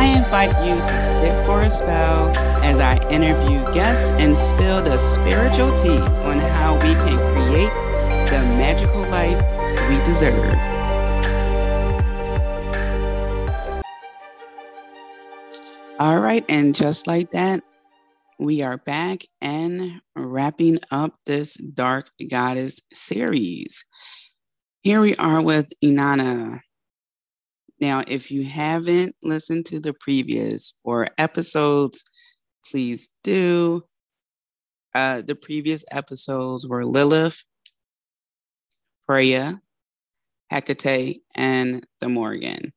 I 0.00 0.16
invite 0.16 0.66
you 0.66 0.76
to 0.76 1.02
sit 1.02 1.44
for 1.44 1.60
a 1.60 1.70
spell 1.70 2.34
as 2.64 2.80
I 2.80 2.96
interview 3.10 3.70
guests 3.70 4.12
and 4.12 4.36
spill 4.36 4.82
the 4.82 4.96
spiritual 4.96 5.72
tea 5.72 5.98
on 5.98 6.38
how 6.38 6.72
we 6.76 6.94
can 6.94 7.18
create 7.18 7.68
the 8.30 8.38
magical 8.56 9.02
life 9.10 9.36
we 9.90 10.02
deserve. 10.02 10.54
All 15.98 16.18
right, 16.18 16.46
and 16.48 16.74
just 16.74 17.06
like 17.06 17.32
that, 17.32 17.62
we 18.38 18.62
are 18.62 18.78
back 18.78 19.24
and 19.42 20.00
wrapping 20.16 20.78
up 20.90 21.12
this 21.26 21.56
Dark 21.56 22.08
Goddess 22.30 22.80
series. 22.90 23.84
Here 24.80 25.02
we 25.02 25.14
are 25.16 25.42
with 25.42 25.74
Inanna. 25.84 26.60
Now, 27.80 28.02
if 28.06 28.30
you 28.30 28.44
haven't 28.44 29.16
listened 29.22 29.66
to 29.66 29.80
the 29.80 29.94
previous 29.94 30.74
four 30.84 31.08
episodes, 31.16 32.04
please 32.66 33.14
do. 33.24 33.84
Uh, 34.94 35.22
the 35.22 35.34
previous 35.34 35.84
episodes 35.90 36.66
were 36.66 36.84
Lilith, 36.84 37.44
Freya, 39.06 39.60
Hecate, 40.50 41.22
and 41.34 41.86
the 42.00 42.08
Morrigan. 42.08 42.72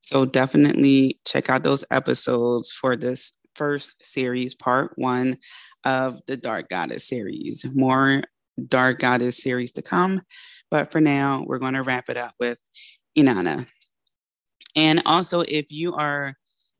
So 0.00 0.24
definitely 0.24 1.20
check 1.26 1.50
out 1.50 1.62
those 1.62 1.84
episodes 1.90 2.72
for 2.72 2.96
this 2.96 3.38
first 3.54 4.04
series, 4.04 4.54
part 4.54 4.92
one 4.96 5.36
of 5.84 6.20
the 6.26 6.36
Dark 6.36 6.68
Goddess 6.68 7.06
series. 7.06 7.66
More 7.74 8.22
Dark 8.68 9.00
Goddess 9.00 9.42
series 9.42 9.72
to 9.72 9.82
come. 9.82 10.22
But 10.70 10.90
for 10.90 11.00
now, 11.00 11.44
we're 11.46 11.58
going 11.58 11.74
to 11.74 11.82
wrap 11.82 12.08
it 12.08 12.16
up 12.16 12.34
with 12.40 12.58
Inanna. 13.16 13.66
And 14.78 15.02
also, 15.06 15.40
if 15.40 15.72
you 15.72 15.92
are 15.96 16.34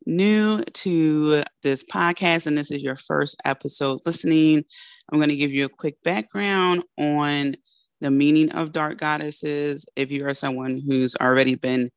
new 0.06 0.62
to 0.62 1.42
this 1.64 1.82
podcast 1.82 2.46
and 2.46 2.56
this 2.56 2.70
is 2.70 2.80
your 2.80 2.94
first 2.94 3.36
episode 3.44 3.98
listening, 4.06 4.64
I'm 5.10 5.18
going 5.18 5.30
to 5.30 5.36
give 5.36 5.50
you 5.50 5.64
a 5.64 5.68
quick 5.68 6.00
background 6.04 6.84
on 6.96 7.56
the 8.00 8.12
meaning 8.12 8.52
of 8.52 8.70
dark 8.70 8.98
goddesses. 8.98 9.84
If 9.96 10.12
you 10.12 10.24
are 10.28 10.34
someone 10.34 10.80
who's 10.86 11.16
already 11.16 11.56
been 11.56 11.90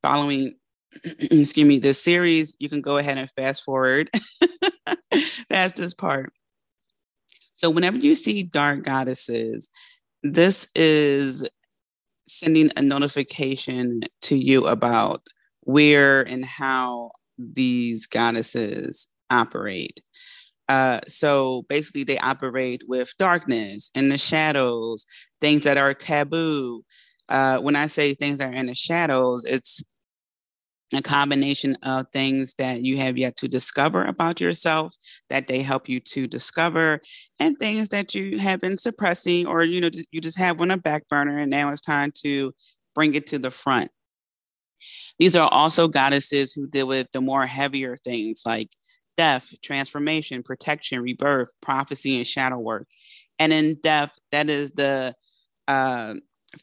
following, 0.00 0.54
excuse 1.04 1.66
me, 1.66 1.80
this 1.80 2.00
series, 2.00 2.54
you 2.60 2.68
can 2.68 2.80
go 2.80 2.98
ahead 2.98 3.18
and 3.18 3.28
fast 3.28 3.64
forward 3.64 4.10
past 5.50 5.74
this 5.74 5.92
part. 5.92 6.32
So, 7.54 7.68
whenever 7.68 7.96
you 7.96 8.14
see 8.14 8.44
dark 8.44 8.84
goddesses, 8.84 9.70
this 10.22 10.70
is 10.76 11.48
sending 12.28 12.70
a 12.76 12.82
notification 12.82 14.02
to 14.20 14.36
you 14.36 14.68
about 14.68 15.26
where 15.68 16.22
and 16.22 16.46
how 16.46 17.10
these 17.36 18.06
goddesses 18.06 19.10
operate. 19.28 20.00
Uh, 20.66 21.00
so 21.06 21.66
basically, 21.68 22.04
they 22.04 22.16
operate 22.18 22.82
with 22.88 23.12
darkness 23.18 23.90
and 23.94 24.10
the 24.10 24.16
shadows, 24.16 25.04
things 25.42 25.64
that 25.64 25.76
are 25.76 25.92
taboo. 25.92 26.82
Uh, 27.28 27.58
when 27.58 27.76
I 27.76 27.86
say 27.86 28.14
things 28.14 28.38
that 28.38 28.48
are 28.48 28.56
in 28.56 28.64
the 28.64 28.74
shadows, 28.74 29.44
it's 29.44 29.82
a 30.94 31.02
combination 31.02 31.76
of 31.82 32.06
things 32.14 32.54
that 32.54 32.82
you 32.82 32.96
have 32.96 33.18
yet 33.18 33.36
to 33.36 33.46
discover 33.46 34.04
about 34.04 34.40
yourself 34.40 34.94
that 35.28 35.48
they 35.48 35.60
help 35.60 35.86
you 35.86 36.00
to 36.00 36.26
discover 36.26 36.98
and 37.38 37.58
things 37.58 37.90
that 37.90 38.14
you 38.14 38.38
have 38.38 38.58
been 38.60 38.78
suppressing 38.78 39.46
or 39.46 39.64
you 39.64 39.82
know 39.82 39.90
you 40.12 40.20
just 40.22 40.38
have 40.38 40.58
on 40.62 40.70
a 40.70 40.78
back 40.78 41.06
burner 41.10 41.36
and 41.36 41.50
now 41.50 41.70
it's 41.70 41.82
time 41.82 42.10
to 42.10 42.54
bring 42.94 43.14
it 43.14 43.26
to 43.26 43.38
the 43.38 43.50
front 43.50 43.90
these 45.18 45.36
are 45.36 45.48
also 45.48 45.88
goddesses 45.88 46.52
who 46.52 46.66
deal 46.66 46.86
with 46.86 47.08
the 47.12 47.20
more 47.20 47.46
heavier 47.46 47.96
things 47.96 48.42
like 48.46 48.68
death, 49.16 49.52
transformation, 49.62 50.42
protection, 50.42 51.02
rebirth, 51.02 51.50
prophecy, 51.60 52.16
and 52.16 52.26
shadow 52.26 52.58
work. 52.58 52.86
And 53.38 53.52
in 53.52 53.76
death, 53.82 54.16
that 54.30 54.48
is 54.48 54.70
the 54.70 55.14
uh, 55.66 56.14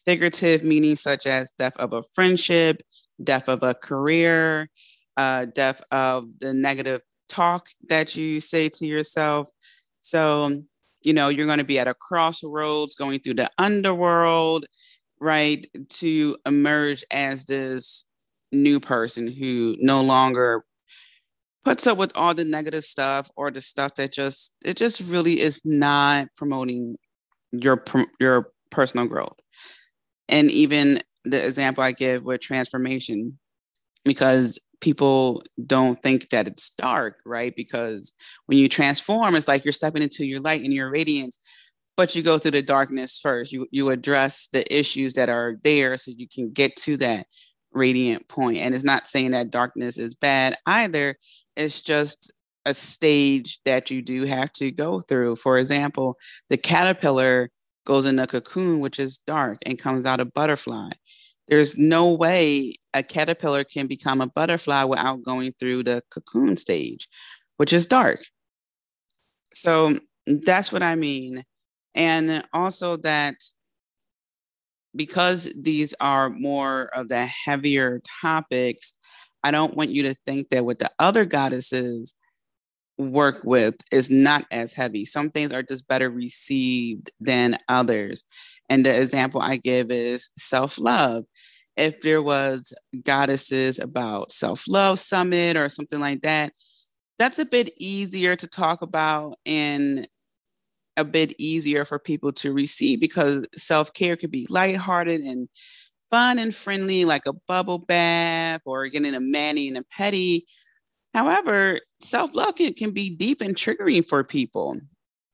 figurative 0.05 0.63
meaning, 0.63 0.95
such 0.95 1.27
as 1.27 1.51
death 1.59 1.75
of 1.77 1.93
a 1.93 2.03
friendship, 2.13 2.81
death 3.23 3.49
of 3.49 3.61
a 3.61 3.73
career, 3.73 4.69
uh, 5.17 5.45
death 5.45 5.81
of 5.91 6.27
the 6.39 6.53
negative 6.53 7.01
talk 7.27 7.67
that 7.89 8.16
you 8.16 8.39
say 8.39 8.69
to 8.69 8.87
yourself. 8.87 9.49
So, 10.01 10.63
you 11.01 11.13
know, 11.13 11.29
you're 11.29 11.45
going 11.45 11.59
to 11.59 11.66
be 11.66 11.79
at 11.79 11.87
a 11.87 11.93
crossroads 11.93 12.95
going 12.95 13.19
through 13.19 13.35
the 13.35 13.49
underworld, 13.57 14.66
right? 15.19 15.66
To 15.89 16.37
emerge 16.45 17.03
as 17.11 17.45
this 17.45 18.05
new 18.55 18.79
person 18.79 19.27
who 19.31 19.75
no 19.79 20.01
longer 20.01 20.63
puts 21.63 21.88
up 21.88 21.97
with 21.97 22.11
all 22.16 22.33
the 22.33 22.45
negative 22.45 22.83
stuff 22.83 23.29
or 23.35 23.51
the 23.51 23.61
stuff 23.61 23.95
that 23.95 24.13
just 24.13 24.55
it 24.63 24.77
just 24.77 25.01
really 25.01 25.39
is 25.39 25.61
not 25.66 26.27
promoting 26.35 26.95
your 27.51 27.83
your 28.19 28.51
personal 28.69 29.07
growth. 29.07 29.39
And 30.29 30.49
even 30.51 30.99
the 31.23 31.43
example 31.43 31.83
i 31.83 31.91
give 31.91 32.23
with 32.23 32.41
transformation 32.41 33.39
because 34.03 34.59
people 34.81 35.43
don't 35.66 35.99
think 36.03 36.29
that 36.29 36.47
it's 36.47 36.69
dark 36.75 37.17
right? 37.25 37.55
Because 37.55 38.13
when 38.45 38.57
you 38.59 38.69
transform 38.69 39.35
it's 39.35 39.47
like 39.47 39.66
you're 39.66 39.72
stepping 39.72 40.03
into 40.03 40.25
your 40.25 40.41
light 40.41 40.63
and 40.63 40.73
your 40.73 40.91
radiance 40.91 41.39
but 41.97 42.16
you 42.16 42.22
go 42.22 42.37
through 42.37 42.51
the 42.51 42.61
darkness 42.61 43.19
first. 43.22 43.51
You 43.51 43.67
you 43.72 43.89
address 43.89 44.47
the 44.51 44.63
issues 44.75 45.13
that 45.13 45.29
are 45.29 45.55
there 45.63 45.97
so 45.97 46.11
you 46.16 46.27
can 46.27 46.51
get 46.51 46.75
to 46.77 46.97
that 46.97 47.27
radiant 47.75 48.27
point. 48.27 48.57
And 48.57 48.73
it's 48.73 48.83
not 48.83 49.07
saying 49.07 49.31
that 49.31 49.51
darkness 49.51 49.97
is 49.97 50.15
bad 50.15 50.55
either. 50.65 51.15
It's 51.55 51.81
just 51.81 52.31
a 52.65 52.73
stage 52.73 53.59
that 53.65 53.91
you 53.91 54.01
do 54.01 54.23
have 54.23 54.51
to 54.53 54.71
go 54.71 54.99
through. 54.99 55.35
For 55.35 55.57
example, 55.57 56.17
the 56.49 56.57
caterpillar 56.57 57.51
goes 57.85 58.07
in 58.07 58.15
the 58.15 58.25
cocoon, 58.25 58.79
which 58.79 58.99
is 58.99 59.19
dark, 59.19 59.59
and 59.65 59.77
comes 59.77 60.05
out 60.05 60.19
a 60.19 60.25
butterfly. 60.25 60.89
There's 61.47 61.77
no 61.77 62.11
way 62.11 62.73
a 62.93 63.03
caterpillar 63.03 63.63
can 63.63 63.85
become 63.85 64.19
a 64.19 64.27
butterfly 64.27 64.83
without 64.83 65.23
going 65.23 65.53
through 65.59 65.83
the 65.83 66.01
cocoon 66.09 66.57
stage, 66.57 67.07
which 67.57 67.71
is 67.71 67.85
dark. 67.85 68.25
So 69.53 69.93
that's 70.25 70.71
what 70.71 70.81
I 70.81 70.95
mean. 70.95 71.43
And 71.93 72.43
also 72.51 72.97
that 72.97 73.35
because 74.95 75.51
these 75.56 75.94
are 76.00 76.29
more 76.29 76.89
of 76.95 77.09
the 77.09 77.25
heavier 77.25 78.01
topics, 78.22 78.94
I 79.44 79.51
don't 79.51 79.75
want 79.75 79.89
you 79.91 80.03
to 80.03 80.16
think 80.25 80.50
that 80.50 80.66
what 80.66 80.79
the 80.79 80.91
other 81.00 81.25
goddesses 81.25 82.13
work 82.97 83.41
with 83.44 83.75
is 83.91 84.09
not 84.09 84.45
as 84.51 84.73
heavy. 84.73 85.05
Some 85.05 85.29
things 85.29 85.51
are 85.51 85.63
just 85.63 85.88
better 85.88 86.09
received 86.09 87.11
than 87.19 87.58
others. 87.67 88.23
And 88.69 88.85
the 88.85 88.96
example 88.97 89.41
I 89.41 89.58
give 89.58 89.91
is 89.91 90.29
self 90.37 90.79
love. 90.79 91.25
If 91.78 92.02
there 92.02 92.22
was 92.22 92.73
goddesses 93.03 93.79
about 93.79 94.31
self 94.31 94.66
love 94.67 94.97
summit 94.97 95.58
or 95.58 95.69
something 95.69 95.99
like 95.99 96.22
that, 96.22 96.53
that's 97.19 97.40
a 97.40 97.46
bit 97.46 97.69
easier 97.78 98.35
to 98.35 98.47
talk 98.47 98.81
about 98.81 99.35
and 99.46 100.08
a 100.97 101.03
bit 101.03 101.33
easier 101.37 101.85
for 101.85 101.99
people 101.99 102.31
to 102.33 102.53
receive 102.53 102.99
because 102.99 103.45
self 103.55 103.93
care 103.93 104.15
could 104.15 104.31
be 104.31 104.47
lighthearted 104.49 105.21
and 105.21 105.49
fun 106.09 106.39
and 106.39 106.55
friendly, 106.55 107.05
like 107.05 107.25
a 107.25 107.33
bubble 107.47 107.79
bath 107.79 108.61
or 108.65 108.87
getting 108.87 109.15
a 109.15 109.19
mani 109.19 109.67
and 109.67 109.77
a 109.77 109.83
pedi. 109.83 110.43
However, 111.13 111.79
self 111.99 112.35
love 112.35 112.55
can, 112.55 112.73
can 112.73 112.91
be 112.91 113.09
deep 113.09 113.41
and 113.41 113.55
triggering 113.55 114.05
for 114.05 114.23
people. 114.23 114.77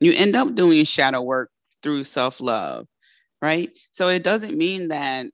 You 0.00 0.12
end 0.16 0.34
up 0.34 0.54
doing 0.54 0.84
shadow 0.84 1.22
work 1.22 1.50
through 1.82 2.04
self 2.04 2.40
love, 2.40 2.86
right? 3.40 3.70
So 3.92 4.08
it 4.08 4.24
doesn't 4.24 4.56
mean 4.56 4.88
that 4.88 5.26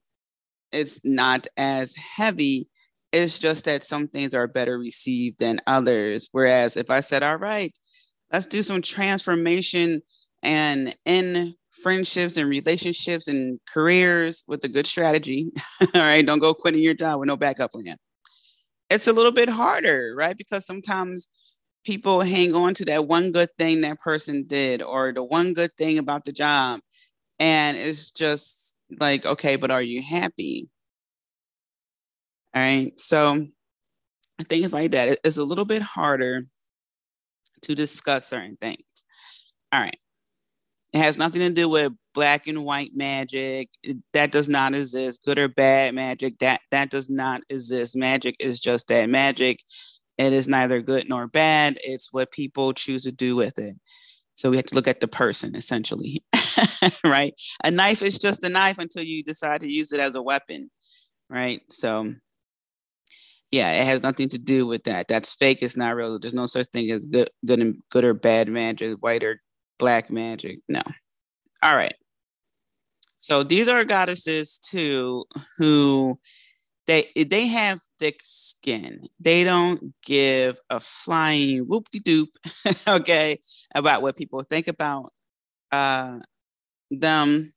it's 0.71 1.03
not 1.03 1.47
as 1.57 1.95
heavy. 1.95 2.69
It's 3.11 3.39
just 3.39 3.65
that 3.65 3.83
some 3.83 4.07
things 4.07 4.35
are 4.35 4.47
better 4.47 4.77
received 4.77 5.39
than 5.39 5.61
others. 5.65 6.29
Whereas 6.31 6.77
if 6.77 6.91
I 6.91 6.99
said, 6.99 7.23
all 7.23 7.37
right, 7.37 7.75
let's 8.31 8.45
do 8.45 8.61
some 8.61 8.81
transformation 8.83 10.01
and 10.43 10.95
in 11.05 11.55
friendships 11.83 12.37
and 12.37 12.49
relationships 12.49 13.27
and 13.27 13.59
careers 13.71 14.43
with 14.47 14.63
a 14.63 14.67
good 14.67 14.87
strategy, 14.87 15.51
all 15.81 16.01
right, 16.01 16.25
don't 16.25 16.39
go 16.39 16.53
quitting 16.53 16.81
your 16.81 16.93
job 16.93 17.19
with 17.19 17.27
no 17.27 17.37
backup 17.37 17.71
plan. 17.71 17.97
It's 18.89 19.07
a 19.07 19.13
little 19.13 19.31
bit 19.31 19.49
harder, 19.49 20.13
right? 20.17 20.35
Because 20.35 20.65
sometimes 20.65 21.27
people 21.85 22.21
hang 22.21 22.55
on 22.55 22.73
to 22.75 22.85
that 22.85 23.07
one 23.07 23.31
good 23.31 23.49
thing 23.57 23.81
that 23.81 23.99
person 23.99 24.45
did 24.47 24.81
or 24.81 25.13
the 25.13 25.23
one 25.23 25.53
good 25.53 25.71
thing 25.77 25.97
about 25.97 26.25
the 26.25 26.31
job. 26.31 26.79
And 27.39 27.77
it's 27.77 28.11
just 28.11 28.75
like, 28.99 29.25
okay, 29.25 29.55
but 29.55 29.71
are 29.71 29.81
you 29.81 30.01
happy? 30.01 30.69
All 32.55 32.61
right. 32.61 32.99
So 32.99 33.47
things 34.47 34.73
like 34.73 34.91
that. 34.91 35.19
It's 35.23 35.37
a 35.37 35.43
little 35.43 35.65
bit 35.65 35.81
harder 35.81 36.43
to 37.61 37.75
discuss 37.75 38.27
certain 38.27 38.57
things. 38.57 39.05
All 39.71 39.81
right. 39.81 39.97
It 40.93 40.99
has 40.99 41.17
nothing 41.17 41.41
to 41.41 41.53
do 41.53 41.69
with 41.69 41.93
black 42.13 42.47
and 42.47 42.65
white 42.65 42.91
magic. 42.95 43.69
That 44.13 44.31
does 44.31 44.49
not 44.49 44.73
exist. 44.73 45.23
Good 45.23 45.37
or 45.37 45.47
bad 45.47 45.93
magic. 45.93 46.39
That 46.39 46.61
that 46.71 46.89
does 46.89 47.09
not 47.09 47.41
exist. 47.49 47.95
Magic 47.95 48.35
is 48.39 48.59
just 48.59 48.87
that 48.87 49.09
magic. 49.09 49.59
It 50.17 50.33
is 50.33 50.47
neither 50.47 50.81
good 50.81 51.07
nor 51.07 51.27
bad. 51.27 51.77
It's 51.83 52.11
what 52.11 52.31
people 52.31 52.73
choose 52.73 53.03
to 53.03 53.11
do 53.11 53.35
with 53.35 53.59
it. 53.59 53.75
So 54.33 54.49
we 54.49 54.55
have 54.57 54.65
to 54.67 54.75
look 54.75 54.87
at 54.87 54.99
the 54.99 55.07
person 55.07 55.55
essentially, 55.55 56.23
right? 57.05 57.33
A 57.63 57.71
knife 57.71 58.01
is 58.01 58.17
just 58.17 58.43
a 58.43 58.49
knife 58.49 58.79
until 58.79 59.03
you 59.03 59.23
decide 59.23 59.61
to 59.61 59.71
use 59.71 59.91
it 59.91 59.99
as 59.99 60.15
a 60.15 60.21
weapon, 60.21 60.69
right? 61.29 61.61
So 61.69 62.13
yeah, 63.51 63.71
it 63.71 63.85
has 63.85 64.03
nothing 64.03 64.29
to 64.29 64.37
do 64.39 64.65
with 64.65 64.83
that. 64.85 65.07
That's 65.07 65.33
fake. 65.33 65.61
It's 65.61 65.77
not 65.77 65.95
real. 65.95 66.19
There's 66.19 66.33
no 66.33 66.45
such 66.45 66.67
thing 66.67 66.89
as 66.91 67.05
good, 67.05 67.29
good 67.45 67.59
and 67.59 67.77
good 67.89 68.03
or 68.03 68.13
bad 68.13 68.47
magic, 68.47 68.93
white 68.99 69.23
or 69.23 69.41
black 69.79 70.11
magic. 70.11 70.59
No. 70.67 70.81
All 71.63 71.75
right. 71.75 71.95
So 73.21 73.43
these 73.43 73.67
are 73.67 73.83
goddesses 73.83 74.59
too 74.59 75.25
who 75.57 76.19
they 76.87 77.11
they 77.15 77.47
have 77.47 77.79
thick 77.99 78.19
skin. 78.23 79.03
They 79.19 79.43
don't 79.43 79.93
give 80.05 80.59
a 80.69 80.79
flying 80.79 81.59
whoop 81.67 81.89
de 81.91 81.99
doop, 81.99 82.27
okay, 82.87 83.39
about 83.75 84.01
what 84.01 84.15
people 84.15 84.41
think 84.43 84.67
about 84.67 85.11
uh, 85.71 86.19
them, 86.89 87.53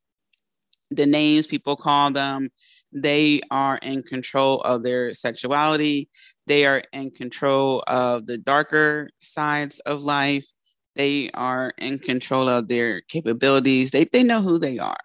the 0.90 1.06
names 1.06 1.46
people 1.46 1.76
call 1.76 2.10
them. 2.10 2.48
They 2.92 3.40
are 3.50 3.78
in 3.78 4.02
control 4.02 4.60
of 4.60 4.82
their 4.82 5.14
sexuality. 5.14 6.10
They 6.46 6.66
are 6.66 6.82
in 6.92 7.10
control 7.10 7.82
of 7.86 8.26
the 8.26 8.36
darker 8.36 9.10
sides 9.20 9.78
of 9.80 10.02
life. 10.02 10.46
They 10.94 11.30
are 11.32 11.72
in 11.78 11.98
control 11.98 12.48
of 12.48 12.68
their 12.68 13.00
capabilities. 13.02 13.90
They, 13.90 14.04
they 14.04 14.22
know 14.22 14.40
who 14.40 14.58
they 14.58 14.78
are 14.78 14.96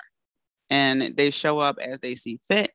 and 0.70 1.02
they 1.02 1.32
show 1.32 1.60
up 1.60 1.78
as 1.80 2.00
they 2.00 2.16
see 2.16 2.40
fit. 2.48 2.72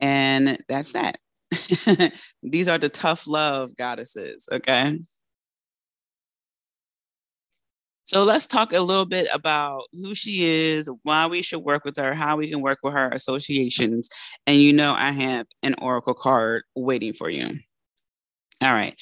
And 0.00 0.58
that's 0.68 0.92
that. 0.94 1.18
These 2.42 2.68
are 2.68 2.78
the 2.78 2.88
tough 2.88 3.26
love 3.26 3.76
goddesses, 3.76 4.48
okay? 4.50 4.98
So 8.04 8.24
let's 8.24 8.48
talk 8.48 8.72
a 8.72 8.80
little 8.80 9.06
bit 9.06 9.28
about 9.32 9.82
who 9.92 10.16
she 10.16 10.44
is, 10.44 10.90
why 11.04 11.28
we 11.28 11.42
should 11.42 11.60
work 11.60 11.84
with 11.84 11.96
her, 11.96 12.12
how 12.12 12.36
we 12.36 12.50
can 12.50 12.60
work 12.60 12.80
with 12.82 12.92
her 12.92 13.08
associations. 13.10 14.08
And 14.48 14.56
you 14.56 14.72
know, 14.72 14.94
I 14.94 15.12
have 15.12 15.46
an 15.62 15.76
oracle 15.80 16.14
card 16.14 16.64
waiting 16.74 17.12
for 17.12 17.30
you. 17.30 17.60
All 18.60 18.72
right. 18.72 19.00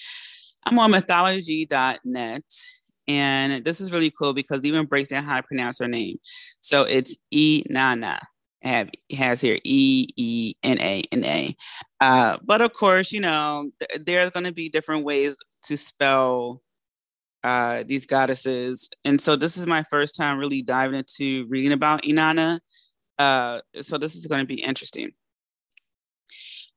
I'm 0.67 0.79
on 0.79 0.91
mythology.net. 0.91 2.43
And 3.09 3.65
this 3.65 3.81
is 3.81 3.91
really 3.91 4.11
cool 4.11 4.35
because 4.35 4.65
even 4.65 4.87
breaks 4.87 5.09
down 5.09 5.25
how 5.25 5.39
to 5.39 5.43
pronounce 5.43 5.79
her 5.79 5.89
name. 5.89 6.19
So 6.61 6.83
it's 6.83 7.17
E 7.31 7.65
Nana. 7.69 8.21
Have 8.63 8.91
has 9.17 9.41
here 9.41 9.59
E 9.65 10.07
E 10.17 10.55
N 10.63 10.79
A 10.81 11.03
N 11.13 11.25
A. 11.25 11.57
Uh, 12.01 12.39
but 12.45 12.61
of 12.61 12.73
course, 12.73 13.13
you 13.13 13.21
know, 13.21 13.71
th- 13.81 14.05
there's 14.05 14.31
going 14.31 14.47
to 14.47 14.53
be 14.53 14.69
different 14.69 15.05
ways 15.05 15.37
to 15.65 15.77
spell 15.77 16.61
uh, 17.45 17.85
these 17.87 18.05
goddesses. 18.05 18.91
And 19.05 19.21
so 19.21 19.37
this 19.37 19.57
is 19.57 19.67
my 19.67 19.85
first 19.91 20.17
time 20.17 20.39
really 20.39 20.63
diving 20.63 20.99
into 20.99 21.47
reading 21.49 21.73
about 21.73 22.03
Inanna. 22.03 22.61
Uh, 23.19 23.61
so 23.81 23.97
this 23.97 24.17
is 24.17 24.27
going 24.27 24.43
to 24.43 24.47
be 24.47 24.61
interesting. 24.63 25.13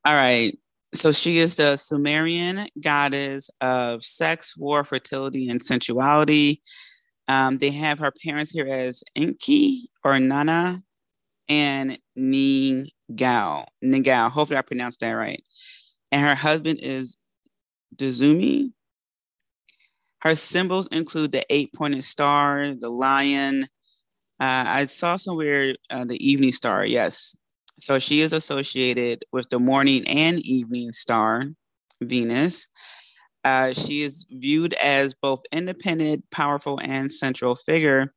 All 0.06 0.14
right. 0.14 0.58
So 0.94 1.12
she 1.12 1.38
is 1.38 1.56
the 1.56 1.78
Sumerian 1.78 2.68
goddess 2.82 3.50
of 3.62 4.04
sex, 4.04 4.58
war, 4.58 4.84
fertility, 4.84 5.50
and 5.50 5.64
sensuality. 5.64 6.62
Um, 7.30 7.60
they 7.60 7.72
have 7.72 8.00
her 8.00 8.12
parents 8.26 8.52
here 8.52 8.68
as 8.68 9.04
Enki 9.16 9.90
or 10.04 10.20
Nanna 10.20 10.82
and 11.48 11.98
Ningao. 12.18 13.66
Ningao. 13.82 14.32
Hopefully 14.32 14.58
I 14.58 14.62
pronounced 14.64 15.00
that 15.00 15.14
right. 15.14 15.42
And 16.12 16.28
her 16.28 16.36
husband 16.36 16.80
is 16.82 17.18
Duzumi. 17.96 18.74
Her 20.22 20.36
symbols 20.36 20.88
include 20.88 21.32
the 21.32 21.44
eight 21.50 21.74
pointed 21.74 22.04
star, 22.04 22.74
the 22.76 22.90
lion. 22.90 23.64
Uh, 24.40 24.66
I 24.68 24.86
saw 24.86 25.16
somewhere 25.16 25.76
uh, 25.90 26.04
the 26.04 26.18
evening 26.26 26.52
star, 26.52 26.86
yes. 26.86 27.36
So 27.82 27.98
she 28.00 28.22
is 28.22 28.32
associated 28.32 29.26
with 29.34 29.50
the 29.50 29.60
morning 29.60 30.08
and 30.08 30.40
evening 30.46 30.92
star, 30.92 31.46
Venus. 32.02 32.68
Uh, 33.44 33.74
she 33.74 34.04
is 34.04 34.26
viewed 34.30 34.74
as 34.76 35.16
both 35.16 35.42
independent, 35.52 36.24
powerful, 36.30 36.80
and 36.84 37.12
central 37.12 37.56
figure, 37.56 38.14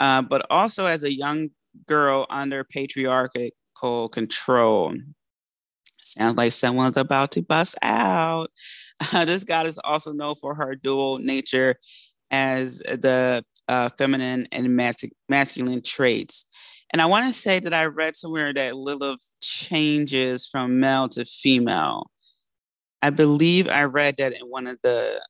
uh, 0.00 0.22
but 0.22 0.46
also 0.48 0.86
as 0.86 1.04
a 1.04 1.12
young 1.12 1.50
girl 1.86 2.26
under 2.30 2.64
patriarchal 2.64 3.50
control. 4.10 4.94
Sounds 5.98 6.36
like 6.36 6.52
someone's 6.52 6.96
about 6.96 7.30
to 7.32 7.42
bust 7.42 7.76
out. 7.82 8.50
This 9.12 9.44
god 9.44 9.66
is 9.66 9.78
also 9.84 10.12
known 10.12 10.34
for 10.34 10.54
her 10.54 10.74
dual 10.74 11.18
nature 11.18 11.76
as 12.30 12.78
the 12.78 13.44
uh, 13.68 13.90
feminine 13.98 14.46
and 14.50 14.74
mas- 14.76 15.04
masculine 15.28 15.82
traits. 15.82 16.46
And 16.92 17.00
I 17.00 17.06
want 17.06 17.26
to 17.26 17.32
say 17.32 17.58
that 17.60 17.72
I 17.72 17.84
read 17.84 18.16
somewhere 18.16 18.52
that 18.52 18.76
Lilith 18.76 19.32
changes 19.40 20.46
from 20.46 20.78
male 20.78 21.08
to 21.10 21.24
female. 21.24 22.10
I 23.00 23.10
believe 23.10 23.68
I 23.68 23.84
read 23.84 24.16
that 24.18 24.34
in 24.34 24.42
one 24.42 24.66
of 24.66 24.78
the 24.82 25.20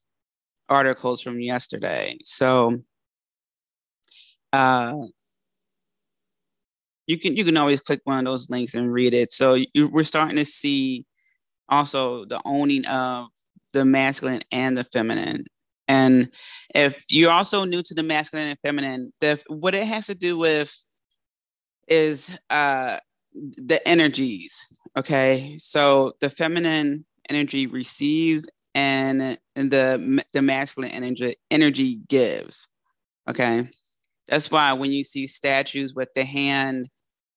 articles 0.68 1.22
from 1.22 1.40
yesterday. 1.40 2.18
So 2.24 2.82
uh, 4.52 4.94
you 7.06 7.18
can 7.18 7.36
you 7.36 7.44
can 7.44 7.56
always 7.56 7.80
click 7.80 8.00
one 8.04 8.18
of 8.18 8.24
those 8.24 8.50
links 8.50 8.74
and 8.74 8.92
read 8.92 9.14
it. 9.14 9.32
So 9.32 9.54
you, 9.72 9.88
we're 9.88 10.02
starting 10.02 10.36
to 10.36 10.44
see 10.44 11.04
also 11.68 12.24
the 12.24 12.40
owning 12.44 12.86
of 12.86 13.28
the 13.72 13.84
masculine 13.84 14.42
and 14.50 14.76
the 14.76 14.84
feminine. 14.84 15.46
And 15.88 16.30
if 16.74 17.02
you're 17.08 17.30
also 17.30 17.64
new 17.64 17.82
to 17.82 17.94
the 17.94 18.02
masculine 18.02 18.48
and 18.48 18.58
feminine, 18.60 19.12
the, 19.20 19.42
what 19.48 19.74
it 19.74 19.84
has 19.84 20.06
to 20.06 20.14
do 20.14 20.38
with 20.38 20.74
is 21.88 22.38
uh, 22.50 22.98
the 23.34 23.86
energies. 23.86 24.80
Okay, 24.96 25.56
so 25.58 26.12
the 26.20 26.30
feminine 26.30 27.04
energy 27.30 27.66
receives, 27.66 28.48
and 28.74 29.38
the 29.54 30.22
the 30.32 30.42
masculine 30.42 30.92
energy 30.92 31.36
energy 31.50 32.00
gives. 32.08 32.68
Okay, 33.28 33.64
that's 34.28 34.50
why 34.50 34.72
when 34.72 34.90
you 34.90 35.04
see 35.04 35.26
statues 35.26 35.94
with 35.94 36.08
the 36.14 36.24
hand, 36.24 36.88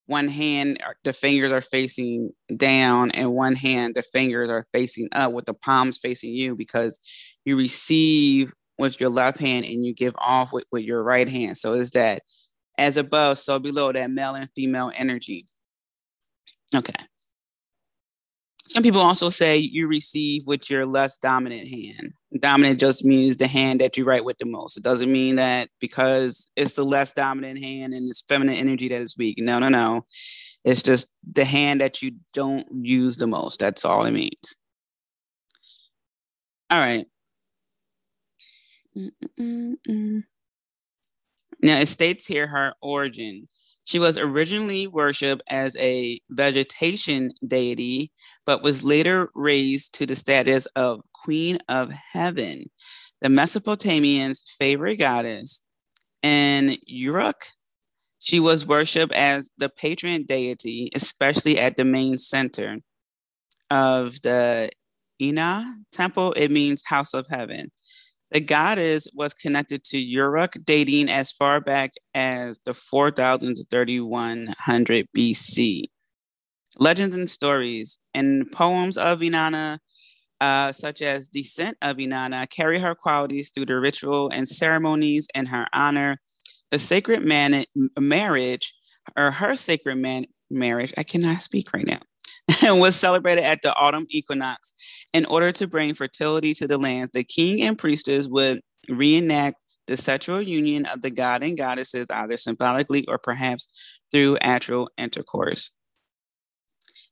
one 0.08 0.28
hand, 0.28 0.80
the 1.04 1.14
fingers 1.14 1.52
are 1.52 1.62
facing 1.62 2.32
down, 2.56 3.12
and 3.12 3.34
one 3.34 3.56
hand, 3.56 3.96
the 3.96 4.04
fingers 4.04 4.50
are 4.50 4.68
facing 4.74 5.08
up, 5.12 5.32
with 5.32 5.46
the 5.46 5.54
palms 5.54 5.98
facing 5.98 6.34
you, 6.34 6.56
because 6.56 7.00
you 7.46 7.58
receive 7.58 8.54
with 8.78 9.00
your 9.00 9.10
left 9.10 9.38
hand 9.38 9.66
and 9.66 9.86
you 9.86 9.94
give 9.94 10.14
off 10.18 10.52
with, 10.52 10.66
with 10.72 10.84
your 10.84 11.02
right 11.02 11.30
hand. 11.30 11.58
So 11.58 11.74
is 11.74 11.92
that 11.92 12.24
as 12.77 12.98
above, 12.98 13.38
so 13.38 13.60
below 13.60 13.91
that 13.91 14.12
male 14.12 14.36
and 14.36 14.50
female 14.55 14.91
energy. 14.96 15.46
Okay. 16.74 16.94
Some 18.67 18.84
people 18.84 19.00
also 19.00 19.29
say 19.29 19.58
you 19.58 19.88
receive 19.88 20.46
with 20.48 20.70
your 20.70 20.86
less 20.86 21.17
dominant 21.17 21.70
hand. 21.70 22.13
Dominant 22.39 22.79
just 22.79 23.05
means 23.05 23.38
the 23.38 23.48
hand 23.48 23.79
that 23.79 23.96
you 23.96 24.03
write 24.03 24.25
with 24.25 24.38
the 24.38 24.46
most. 24.46 24.75
It 24.75 24.84
doesn't 24.84 25.10
mean 25.10 25.38
that 25.38 25.70
because 25.79 26.51
it's 26.58 26.74
the 26.74 26.84
less 26.84 27.13
dominant 27.13 27.60
hand 27.60 27.94
and 27.94 28.10
it's 28.10 28.24
feminine 28.27 28.55
energy 28.55 28.89
that 28.89 29.01
is 29.01 29.15
weak. 29.17 29.36
No, 29.38 29.60
no, 29.60 29.70
no. 29.70 30.05
It's 30.65 30.84
just 30.84 31.13
the 31.32 31.46
hand 31.46 31.79
that 31.79 32.01
you 32.01 32.15
don't 32.34 32.67
use 32.82 33.17
the 33.17 33.27
most. 33.27 33.60
That's 33.62 33.86
all 33.86 34.03
it 34.05 34.12
means. 34.12 34.58
All 36.70 36.79
right. 36.79 37.05
Mm-mm-mm. 38.98 40.24
Now, 41.62 41.80
it 41.80 41.88
states 41.88 42.26
here 42.26 42.48
her 42.48 42.74
origin. 42.82 43.48
She 43.86 44.00
was 44.00 44.18
originally 44.18 44.88
worshipped 44.88 45.44
as 45.50 45.78
a 45.78 46.20
vegetation 46.30 47.32
deity, 47.48 48.12
but 48.46 48.64
was 48.64 48.84
later 48.84 49.30
raised 49.36 49.94
to 49.96 50.06
the 50.06 50.16
status 50.16 50.66
of 50.76 51.02
Queen 51.14 51.60
of 51.70 51.92
Heaven, 51.92 52.66
the 53.22 53.30
Mesopotamians' 53.30 54.44
favorite 54.58 54.98
goddess. 54.98 55.62
In 56.24 56.78
Uruk, 56.88 57.46
she 58.18 58.40
was 58.40 58.66
worshipped 58.66 59.14
as 59.14 59.52
the 59.60 59.70
patron 59.70 60.24
deity, 60.24 60.90
especially 60.96 61.60
at 61.60 61.78
the 61.78 61.86
main 61.86 62.18
center 62.18 62.78
of 63.70 64.20
the 64.24 64.72
Eanna 65.22 65.76
temple. 65.92 66.34
It 66.34 66.50
means 66.50 66.82
house 66.86 67.14
of 67.14 67.28
heaven. 67.30 67.72
The 68.36 68.42
goddess 68.42 69.08
was 69.13 69.34
connected 69.34 69.86
to 69.86 69.98
Uruk 69.98 70.58
dating 70.65 71.10
as 71.10 71.32
far 71.32 71.62
back 71.62 71.94
as 72.13 72.60
the 72.65 72.74
4000 72.74 73.56
to 73.56 73.63
3100 73.72 75.08
BC. 75.15 75.86
Legends 76.77 77.15
and 77.15 77.30
stories 77.30 77.98
and 78.13 78.51
poems 78.51 78.98
of 78.98 79.22
Inanna, 79.22 79.77
uh, 80.42 80.74
such 80.74 81.01
as 81.01 81.30
Descent 81.30 81.77
of 81.82 81.96
Inanna, 81.96 82.50
carry 82.50 82.77
her 82.77 82.94
qualities 82.94 83.51
through 83.51 83.68
the 83.68 83.80
ritual 83.80 84.30
and 84.34 84.50
ceremonies 84.50 85.30
in 85.34 85.46
her 85.46 85.68
honor. 85.72 86.20
The 86.72 86.80
sacred 86.80 87.22
man- 87.22 87.63
marriage, 87.98 88.74
or 89.15 89.32
her 89.32 89.56
sacred 89.56 89.96
man- 89.96 90.25
marriage, 90.51 90.94
I 90.98 91.04
cannot 91.04 91.42
speak 91.42 91.72
right 91.74 91.88
now, 91.88 92.01
was 92.64 92.96
celebrated 92.96 93.44
at 93.44 93.62
the 93.62 93.74
autumn 93.75 94.06
equinox. 94.10 94.74
In 95.14 95.25
order 95.25 95.52
to 95.54 95.68
bring 95.68 95.94
fertility 95.94 96.54
to 96.56 96.68
the 96.68 96.78
lands, 96.78 97.12
the 97.14 97.24
king 97.24 97.62
and 97.62 97.78
priestess 97.78 98.28
would 98.28 98.62
reenact 98.90 99.58
the 99.88 99.98
sexual 99.98 100.42
union 100.42 100.86
of 100.88 101.02
the 101.02 101.12
god 101.12 101.44
and 101.44 101.58
goddesses, 101.58 102.08
either 102.10 102.38
symbolically 102.38 103.06
or 103.08 103.18
perhaps 103.18 103.68
through 104.12 104.38
actual 104.42 104.90
intercourse. 104.98 105.72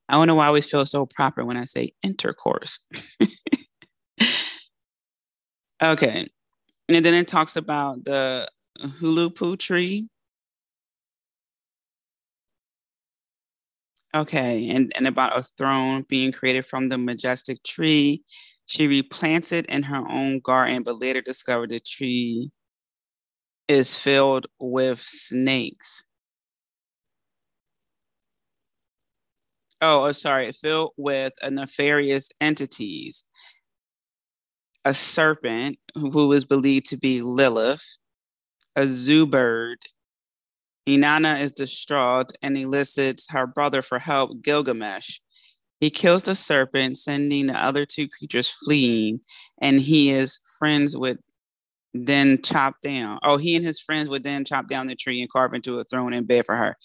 I 0.10 0.13
don't 0.13 0.28
know 0.28 0.36
why 0.36 0.46
I 0.46 0.48
always 0.48 0.70
feel 0.70 0.86
so 0.86 1.06
proper 1.06 1.46
when 1.46 1.58
I 1.58 1.66
say 1.66 1.94
intercourse. 2.04 2.86
okay. 5.84 6.28
And 6.90 7.06
then 7.06 7.13
it 7.13 7.28
talks 7.28 7.56
about 7.56 8.04
the 8.04 8.50
huluppu 8.80 9.58
tree, 9.58 10.10
Okay, 14.15 14.70
and, 14.70 14.91
and 14.96 15.08
about 15.08 15.39
a 15.39 15.43
throne 15.58 16.03
being 16.08 16.32
created 16.32 16.65
from 16.65 16.89
the 16.89 16.98
majestic 16.98 17.63
tree. 17.63 18.24
She 18.67 18.88
replants 18.88 19.51
it 19.51 19.65
in 19.67 19.84
her 19.84 20.08
own 20.10 20.39
garden, 20.39 20.84
but 20.84 21.00
later 21.01 21.22
discovered 21.22 21.72
the 21.72 21.79
tree 21.79 22.51
is 23.67 23.96
filled 23.98 24.48
with 24.60 25.00
snakes. 25.00 26.05
Oh, 29.82 30.05
oh 30.05 30.12
sorry, 30.13 30.51
filled 30.51 30.91
with 30.98 31.34
nefarious 31.50 32.29
entities. 32.39 33.24
A 34.86 34.93
serpent 34.93 35.77
who 35.96 36.32
is 36.32 36.46
believed 36.46 36.86
to 36.88 36.98
be 36.98 37.22
Lilith, 37.22 37.98
Anzu 38.77 39.29
bird 39.29 39.79
Inanna 40.88 41.40
is 41.42 41.52
distraught 41.52 42.34
and 42.42 42.58
elicits 42.58 43.28
her 43.30 43.48
brother 43.48 43.82
for 43.82 44.00
help, 44.00 44.42
Gilgamesh. 44.42 45.20
He 45.80 45.90
kills 45.90 46.24
the 46.24 46.36
serpent, 46.36 46.98
sending 46.98 47.48
the 47.48 47.62
other 47.62 47.86
two 47.86 48.08
creatures 48.08 48.50
fleeing, 48.50 49.20
and 49.62 49.80
he 49.80 50.12
is 50.12 50.40
friends 50.58 50.96
with 50.96 51.18
then 51.94 52.42
chop 52.42 52.82
down. 52.82 53.20
Oh, 53.24 53.38
he 53.38 53.56
and 53.56 53.66
his 53.66 53.80
friends 53.80 54.10
would 54.10 54.24
then 54.24 54.46
chop 54.46 54.68
down 54.68 54.88
the 54.88 54.96
tree 54.96 55.22
and 55.22 55.30
carve 55.30 55.54
into 55.54 55.80
a 55.80 55.84
throne 55.84 56.13
and 56.13 56.28
bed 56.28 56.46
for 56.46 56.56
her. 56.56 56.75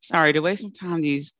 Sorry, 0.00 0.32
the 0.32 0.42
way 0.42 0.56
sometimes 0.56 1.02
these 1.02 1.34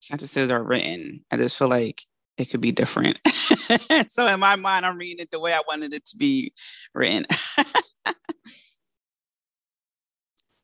sentences 0.00 0.50
are 0.50 0.62
written, 0.62 1.24
I 1.30 1.36
just 1.36 1.56
feel 1.56 1.68
like 1.68 2.02
it 2.38 2.46
could 2.46 2.60
be 2.62 2.72
different. 2.72 3.18
so 4.06 4.26
in 4.26 4.40
my 4.40 4.56
mind, 4.56 4.86
I'm 4.86 4.96
reading 4.96 5.20
it 5.20 5.30
the 5.30 5.40
way 5.40 5.52
I 5.52 5.60
wanted 5.68 5.92
it 5.92 6.06
to 6.06 6.16
be 6.16 6.52
written. 6.94 7.26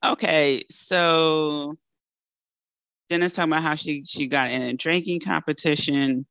Okay, 0.07 0.63
so 0.71 1.75
Dennis 3.09 3.33
talking 3.33 3.53
about 3.53 3.65
how 3.65 3.75
she 3.75 4.05
she 4.05 4.29
got 4.29 4.51
in 4.51 4.63
a 4.63 4.73
drinking 4.73 5.21
competition 5.21 6.27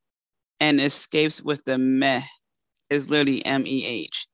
and 0.61 0.79
escapes 0.79 1.41
with 1.41 1.61
the 1.65 1.77
meh 1.77 2.21
is 2.89 3.09
literally 3.09 3.45
M 3.45 3.67
E 3.67 3.85
H. 3.85 4.27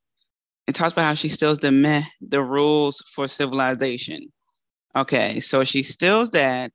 It 0.68 0.76
talks 0.76 0.92
about 0.92 1.06
how 1.06 1.14
she 1.14 1.28
steals 1.28 1.58
the 1.58 1.72
meh, 1.72 2.04
the 2.20 2.42
rules 2.42 3.02
for 3.12 3.26
civilization. 3.26 4.32
Okay, 4.94 5.40
so 5.40 5.64
she 5.64 5.82
steals 5.82 6.30
that, 6.30 6.70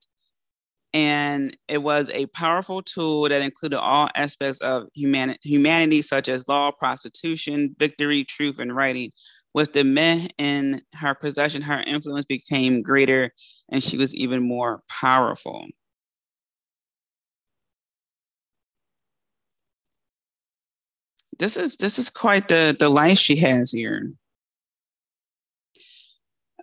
and 0.93 1.55
it 1.69 1.83
was 1.83 2.09
a 2.11 2.25
powerful 2.27 2.81
tool 2.81 3.29
that 3.29 3.41
included 3.41 3.79
all 3.79 4.09
aspects 4.15 4.59
of 4.61 4.87
humanity, 4.93 5.39
humanity 5.43 6.01
such 6.01 6.27
as 6.27 6.47
law, 6.49 6.71
prostitution, 6.71 7.75
victory, 7.79 8.25
truth, 8.25 8.59
and 8.59 8.75
writing, 8.75 9.11
with 9.57 9.73
the 9.73 9.83
men 9.83 10.27
in 10.37 10.79
her 10.93 11.15
possession, 11.15 11.63
her 11.63 11.81
influence 11.81 12.25
became 12.25 12.83
greater 12.83 13.31
and 13.69 13.83
she 13.83 13.97
was 13.97 14.13
even 14.13 14.47
more 14.47 14.83
powerful. 14.87 15.65
This 21.39 21.57
is 21.57 21.77
this 21.77 21.97
is 21.97 22.11
quite 22.11 22.49
the, 22.49 22.77
the 22.79 22.87
life 22.87 23.17
she 23.17 23.35
has 23.37 23.71
here. 23.71 24.11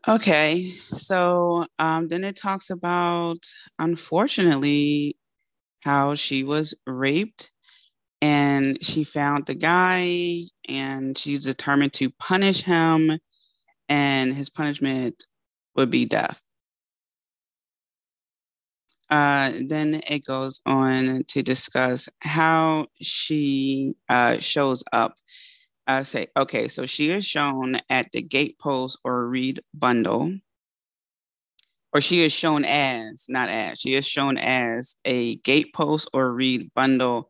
Okay, 0.07 0.71
so 0.71 1.67
um, 1.81 2.07
then 2.07 2.23
it 2.23 2.37
talks 2.37 2.71
about, 2.71 3.39
unfortunately, 3.81 5.17
how 5.81 6.15
she 6.15 6.45
was 6.45 6.77
raped 6.87 7.51
and 8.25 8.83
she 8.83 9.05
found 9.05 9.45
the 9.45 9.55
guy 9.55 10.45
and 10.67 11.19
she's 11.19 11.45
determined 11.45 11.93
to 11.93 12.09
punish 12.09 12.63
him 12.63 13.19
and 13.91 14.33
his 14.33 14.49
punishment 14.49 15.27
would 15.77 15.91
be 15.91 16.07
death. 16.07 16.41
Uh, 19.11 19.53
then 19.67 20.01
it 20.09 20.25
goes 20.25 20.63
on 20.65 21.25
to 21.29 21.43
discuss 21.43 22.09
how 22.21 22.87
she 23.03 23.93
uh, 24.09 24.39
shows 24.39 24.83
up. 24.91 25.17
Uh, 25.87 26.03
say 26.03 26.27
okay 26.35 26.67
so 26.67 26.87
she 26.87 27.11
is 27.11 27.27
shown 27.27 27.79
at 27.91 28.11
the 28.13 28.23
gatepost 28.23 28.97
or 29.05 29.29
reed 29.29 29.61
bundle 29.75 30.33
or 31.93 32.01
she 32.01 32.25
is 32.25 32.33
shown 32.33 32.65
as 32.65 33.27
not 33.29 33.51
as 33.51 33.79
she 33.79 33.95
is 33.95 34.09
shown 34.09 34.39
as 34.39 34.97
a 35.05 35.37
gatepost 35.41 36.09
or 36.15 36.33
reed 36.33 36.71
bundle 36.75 37.29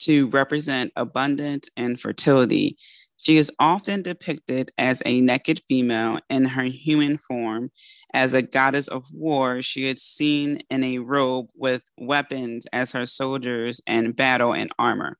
to 0.00 0.28
represent 0.28 0.92
abundance 0.96 1.68
and 1.76 2.00
fertility. 2.00 2.76
She 3.16 3.38
is 3.38 3.50
often 3.58 4.02
depicted 4.02 4.70
as 4.76 5.02
a 5.06 5.20
naked 5.22 5.60
female 5.66 6.18
in 6.28 6.44
her 6.44 6.64
human 6.64 7.16
form. 7.16 7.70
As 8.12 8.34
a 8.34 8.42
goddess 8.42 8.86
of 8.86 9.06
war, 9.12 9.62
she 9.62 9.86
is 9.86 10.02
seen 10.02 10.60
in 10.68 10.84
a 10.84 10.98
robe 10.98 11.46
with 11.54 11.82
weapons 11.98 12.66
as 12.72 12.92
her 12.92 13.06
soldiers 13.06 13.80
and 13.86 14.14
battle 14.14 14.52
in 14.52 14.68
armor. 14.78 15.16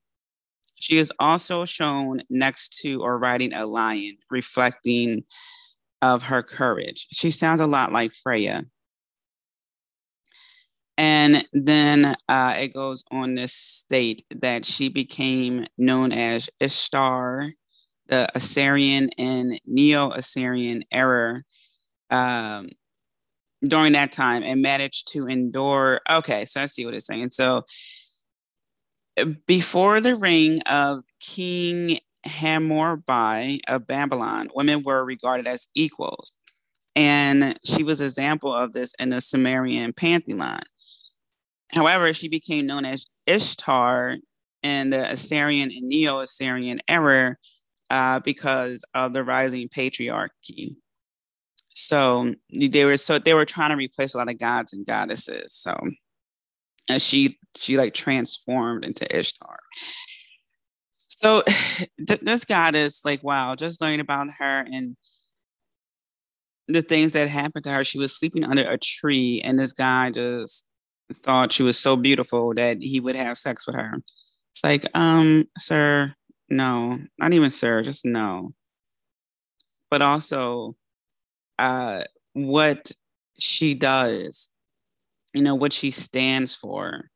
She 0.75 0.99
is 0.99 1.11
also 1.19 1.65
shown 1.65 2.21
next 2.29 2.79
to 2.83 3.03
or 3.03 3.19
riding 3.19 3.55
a 3.55 3.65
lion, 3.65 4.19
reflecting 4.31 5.25
of 6.03 6.25
her 6.25 6.43
courage. 6.43 7.07
She 7.11 7.31
sounds 7.31 7.61
a 7.61 7.67
lot 7.67 7.91
like 7.91 8.13
Freya. 8.15 8.67
And 10.97 11.45
then 11.53 12.15
uh, 12.29 12.55
it 12.57 12.73
goes 12.73 13.05
on 13.11 13.37
to 13.37 13.49
state 13.49 14.25
that 14.31 14.65
she 14.65 14.89
became 14.89 15.67
known 15.77 16.13
as 16.13 16.49
Ishtar, 16.61 17.53
the 18.07 18.29
Assyrian 18.35 19.11
and 19.19 19.59
Neo 19.67 20.11
Assyrian 20.11 20.85
era 20.93 21.43
um, 22.11 22.69
during 23.63 23.93
that 23.95 24.13
time 24.13 24.43
and 24.45 24.63
managed 24.63 25.09
to 25.13 25.27
endure. 25.27 26.01
Okay, 26.09 26.45
so 26.45 26.61
I 26.61 26.67
see 26.67 26.85
what 26.85 26.95
it's 26.95 27.07
saying. 27.07 27.31
So 27.33 27.65
before 29.47 30.01
the 30.01 30.15
reign 30.15 30.61
of 30.63 31.03
King 31.21 31.99
Hammurabi 32.25 33.61
of 33.69 33.87
Babylon, 33.87 34.49
women 34.55 34.83
were 34.85 35.05
regarded 35.05 35.47
as 35.47 35.69
equals. 35.75 36.33
And 36.97 37.59
she 37.65 37.83
was 37.83 38.01
an 38.01 38.07
example 38.07 38.55
of 38.55 38.73
this 38.73 38.95
in 39.01 39.11
the 39.11 39.21
Sumerian 39.21 39.93
pantheon. 39.93 40.63
However, 41.75 42.13
she 42.13 42.29
became 42.29 42.67
known 42.67 42.85
as 42.85 43.07
Ishtar 43.27 44.17
in 44.63 44.91
the 44.91 45.11
Assyrian 45.11 45.71
and 45.73 45.89
Neo 45.89 46.21
Assyrian 46.21 46.81
era 46.89 47.37
uh, 47.91 48.21
because 48.21 48.85
of 48.95 49.13
the 49.13 49.25
rising 49.25 49.69
patriarchy. 49.69 50.77
So 51.75 52.35
they 52.49 52.85
were 52.85 52.97
so 52.97 53.19
they 53.19 53.35
were 53.35 53.45
trying 53.45 53.71
to 53.71 53.77
replace 53.77 54.15
a 54.15 54.19
lot 54.19 54.31
of 54.31 54.39
gods 54.39 54.73
and 54.73 54.87
goddesses. 54.87 55.53
So 55.53 55.77
and 56.89 57.03
she 57.03 57.37
she 57.57 57.77
like 57.77 57.95
transformed 57.95 58.85
into 58.85 59.05
Ishtar. 59.17 59.59
So 60.93 61.43
th- 62.07 62.21
this 62.21 62.45
goddess, 62.45 63.05
like 63.05 63.25
wow, 63.25 63.57
just 63.57 63.81
learning 63.81 64.01
about 64.01 64.29
her 64.39 64.67
and 64.73 64.97
the 66.69 66.83
things 66.83 67.13
that 67.13 67.29
happened 67.29 67.65
to 67.65 67.73
her. 67.73 67.85
She 67.85 67.99
was 67.99 68.17
sleeping 68.17 68.45
under 68.45 68.69
a 68.71 68.79
tree, 68.79 69.41
and 69.45 69.59
this 69.59 69.73
guy 69.73 70.13
just 70.13 70.65
thought 71.13 71.53
she 71.53 71.63
was 71.63 71.79
so 71.79 71.97
beautiful 71.97 72.55
that 72.55 72.83
he 72.83 73.01
would 73.01 73.17
have 73.17 73.39
sex 73.39 73.67
with 73.67 73.77
her. 73.77 73.95
It's 74.53 74.65
like, 74.65 74.85
um, 74.95 75.49
sir, 75.59 76.15
no, 76.49 76.99
not 77.19 77.33
even 77.33 77.51
sir, 77.51 77.83
just 77.83 78.05
no. 78.05 78.53
But 79.91 80.03
also, 80.03 80.77
uh, 81.59 82.03
what 82.33 82.91
she 83.39 83.75
does, 83.75 84.51
you 85.33 85.43
know, 85.43 85.55
what 85.55 85.73
she 85.73 85.91
stands 85.91 86.55
for. 86.55 87.11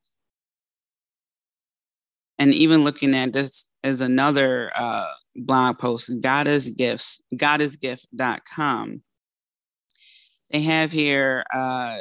And 2.39 2.55
even 2.55 2.85
looking 2.85 3.15
at 3.15 3.33
this 3.33 3.69
is 3.83 4.01
another 4.01 4.71
uh, 4.77 5.07
blog 5.35 5.79
post, 5.79 6.21
Goddess 6.21 6.69
Gifts, 6.69 7.21
goddessgift.com. 7.35 9.03
They 10.51 10.63
have 10.63 10.93
here, 10.93 11.45
uh, 11.53 11.99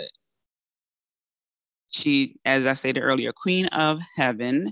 she, 1.97 2.35
as 2.45 2.65
I 2.65 2.73
stated 2.73 3.01
earlier, 3.01 3.31
Queen 3.31 3.67
of 3.67 3.99
Heaven. 4.15 4.71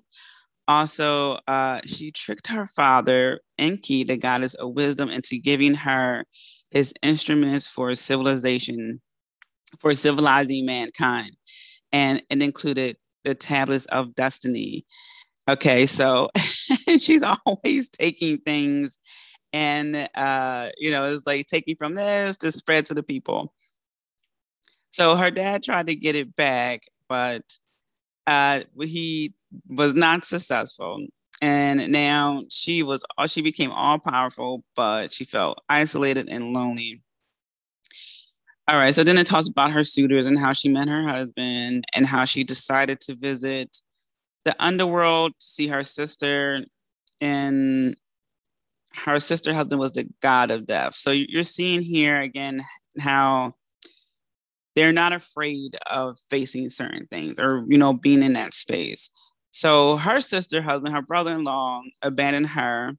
Also, 0.67 1.39
uh, 1.48 1.79
she 1.86 2.12
tricked 2.12 2.48
her 2.48 2.65
father, 2.65 3.39
Enki, 3.58 4.03
the 4.03 4.17
goddess 4.17 4.55
of 4.55 4.74
wisdom, 4.74 5.10
into 5.10 5.38
giving 5.38 5.75
her 5.75 6.25
his 6.72 6.94
instruments 7.03 7.67
for 7.67 7.94
civilization, 7.94 9.01
for 9.79 9.94
civilizing 9.94 10.65
mankind. 10.65 11.32
And 11.91 12.22
it 12.29 12.41
included 12.41 12.98
the 13.24 13.36
tablets 13.36 13.86
of 13.88 14.15
destiny. 14.15 14.86
Okay, 15.48 15.86
so 15.86 16.29
she's 17.00 17.24
always 17.24 17.89
taking 17.89 18.38
things 18.39 18.98
and 19.55 20.10
uh, 20.15 20.67
you 20.77 20.91
know, 20.91 21.05
it's 21.05 21.25
like 21.25 21.48
taking 21.48 21.77
from 21.77 21.96
this 21.96 22.36
to 22.38 22.51
spread 22.51 22.86
to 22.88 22.94
the 22.94 23.01
people. 23.01 23.53
So 24.91 25.15
her 25.15 25.32
dad 25.32 25.63
tried 25.63 25.88
to 25.88 25.96
get 25.96 26.17
it 26.17 26.36
back, 26.36 26.82
but 27.15 27.57
uh, 28.27 28.60
he 28.81 29.34
was 29.69 29.93
not 29.93 30.25
successful. 30.25 31.05
And 31.41 31.89
now 31.91 32.41
she 32.50 32.84
was, 32.84 33.03
she 33.27 33.41
became 33.41 33.72
all 33.72 34.00
powerful, 34.00 34.63
but 34.75 35.13
she 35.13 35.24
felt 35.24 35.62
isolated 35.69 36.27
and 36.29 36.53
lonely. 36.53 37.01
All 38.67 38.77
right, 38.77 38.93
so 38.93 39.03
then 39.03 39.17
it 39.17 39.27
talks 39.27 39.48
about 39.48 39.72
her 39.72 39.84
suitors 39.84 40.25
and 40.25 40.38
how 40.38 40.51
she 40.51 40.67
met 40.67 40.89
her 40.89 41.07
husband 41.07 41.86
and 41.95 42.05
how 42.05 42.25
she 42.25 42.43
decided 42.43 43.00
to 43.01 43.15
visit 43.15 43.77
the 44.43 44.55
underworld 44.60 45.34
to 45.39 45.45
see 45.45 45.67
her 45.67 45.84
sister. 45.84 46.60
And 47.22 47.95
her 49.05 49.19
sister 49.19 49.53
husband 49.53 49.79
was 49.79 49.93
the 49.93 50.10
god 50.22 50.51
of 50.51 50.65
death. 50.65 50.95
So 50.95 51.12
you're 51.12 51.43
seeing 51.43 51.81
here 51.81 52.19
again 52.19 52.62
how 53.00 53.53
they're 54.75 54.91
not 54.91 55.13
afraid 55.13 55.75
of 55.89 56.17
facing 56.29 56.70
certain 56.70 57.08
things 57.08 57.39
or 57.39 57.63
you 57.67 57.77
know 57.77 57.94
being 57.94 58.24
in 58.24 58.34
that 58.34 58.53
space. 58.53 59.10
So 59.51 59.98
her 59.98 60.20
sister 60.20 60.62
husband 60.62 60.94
her 60.94 61.01
brother-in-law 61.01 61.82
abandoned 62.01 62.48
her. 62.48 62.94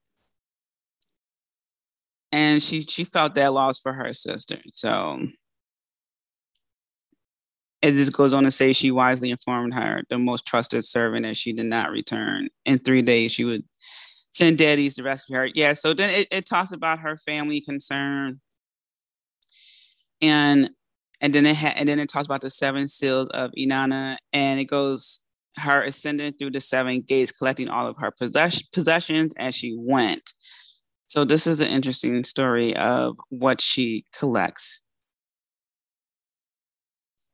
And 2.32 2.62
she 2.62 2.82
she 2.82 3.04
felt 3.04 3.34
that 3.34 3.52
loss 3.52 3.78
for 3.78 3.92
her 3.92 4.12
sister. 4.12 4.58
So 4.68 5.20
it 7.82 7.92
just 7.92 8.12
goes 8.12 8.32
on 8.32 8.44
to 8.44 8.50
say 8.50 8.72
she 8.72 8.90
wisely 8.90 9.30
informed 9.30 9.74
her 9.74 10.02
the 10.08 10.18
most 10.18 10.46
trusted 10.46 10.84
servant 10.84 11.24
that 11.24 11.36
she 11.36 11.52
did 11.52 11.66
not 11.66 11.90
return. 11.90 12.48
In 12.64 12.78
three 12.78 13.02
days 13.02 13.32
she 13.32 13.44
would 13.44 13.64
send 14.30 14.58
daddies 14.58 14.96
to 14.96 15.02
rescue 15.02 15.36
her. 15.36 15.48
Yeah 15.54 15.74
so 15.74 15.94
then 15.94 16.10
it, 16.10 16.28
it 16.30 16.46
talks 16.46 16.72
about 16.72 17.00
her 17.00 17.16
family 17.16 17.60
concern. 17.60 18.40
And 20.22 20.70
and 21.20 21.34
then 21.34 21.46
it 21.46 21.56
ha- 21.56 21.74
and 21.76 21.88
then 21.88 21.98
it 21.98 22.08
talks 22.08 22.26
about 22.26 22.40
the 22.40 22.50
seven 22.50 22.88
seals 22.88 23.28
of 23.30 23.50
Inanna, 23.58 24.16
and 24.32 24.60
it 24.60 24.66
goes 24.66 25.24
her 25.58 25.82
ascending 25.82 26.34
through 26.34 26.50
the 26.50 26.60
seven 26.60 27.00
gates, 27.00 27.32
collecting 27.32 27.68
all 27.68 27.86
of 27.86 27.96
her 27.98 28.10
possess- 28.10 28.62
possessions 28.62 29.34
as 29.38 29.54
she 29.54 29.74
went. 29.78 30.32
So 31.06 31.24
this 31.24 31.46
is 31.46 31.60
an 31.60 31.68
interesting 31.68 32.24
story 32.24 32.76
of 32.76 33.16
what 33.30 33.60
she 33.60 34.04
collects. 34.12 34.82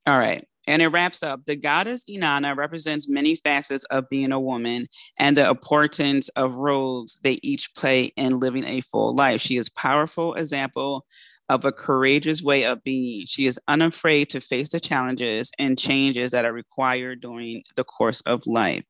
All 0.07 0.19
right. 0.19 0.47
And 0.69 0.81
it 0.81 0.89
wraps 0.89 1.23
up 1.23 1.41
the 1.47 1.57
goddess 1.57 2.05
Inanna 2.09 2.57
represents 2.57 3.09
many 3.09 3.35
facets 3.37 3.85
of 3.87 4.09
being 4.09 4.31
a 4.31 4.39
woman 4.39 4.87
and 5.19 5.37
the 5.37 5.49
importance 5.49 6.29
of 6.31 6.55
roles 6.55 7.19
they 7.25 7.41
each 7.43 7.75
play 7.75 8.13
in 8.17 8.39
living 8.39 8.65
a 8.65 8.81
full 8.83 9.15
life. 9.15 9.41
She 9.41 9.57
is 9.57 9.69
powerful 9.69 10.35
example 10.35 11.05
of 11.53 11.67
a 11.67 11.73
courageous 11.73 12.43
way 12.43 12.65
of 12.65 12.83
being. 12.83 13.27
She 13.27 13.47
is 13.47 13.61
unafraid 13.69 14.31
to 14.31 14.41
face 14.41 14.71
the 14.71 14.81
challenges 14.81 15.51
and 15.59 15.79
changes 15.79 16.31
that 16.31 16.47
are 16.47 16.53
required 16.53 17.21
during 17.21 17.63
the 17.77 17.85
course 17.85 18.23
of 18.23 18.43
life. 18.47 18.85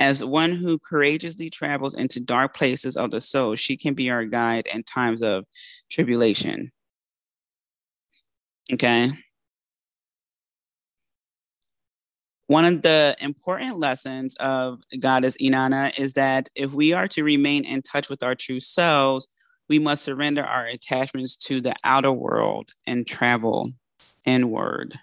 As 0.00 0.24
one 0.24 0.52
who 0.52 0.78
courageously 0.78 1.50
travels 1.50 1.94
into 1.94 2.18
dark 2.20 2.56
places 2.56 2.96
of 2.96 3.10
the 3.10 3.20
soul, 3.20 3.56
she 3.56 3.76
can 3.76 3.92
be 3.92 4.08
our 4.08 4.24
guide 4.24 4.66
in 4.74 4.84
times 4.84 5.22
of 5.22 5.44
tribulation. 5.90 6.72
Okay. 8.72 9.12
One 12.46 12.64
of 12.64 12.80
the 12.80 13.14
important 13.20 13.78
lessons 13.78 14.34
of 14.36 14.80
Goddess 14.98 15.36
Inanna 15.36 15.98
is 15.98 16.14
that 16.14 16.48
if 16.54 16.72
we 16.72 16.94
are 16.94 17.06
to 17.08 17.22
remain 17.22 17.64
in 17.66 17.82
touch 17.82 18.08
with 18.08 18.22
our 18.22 18.34
true 18.34 18.60
selves, 18.60 19.28
we 19.68 19.78
must 19.78 20.04
surrender 20.04 20.42
our 20.42 20.66
attachments 20.66 21.36
to 21.36 21.60
the 21.60 21.74
outer 21.84 22.12
world 22.12 22.70
and 22.86 23.06
travel 23.06 23.72
inward. 24.24 24.98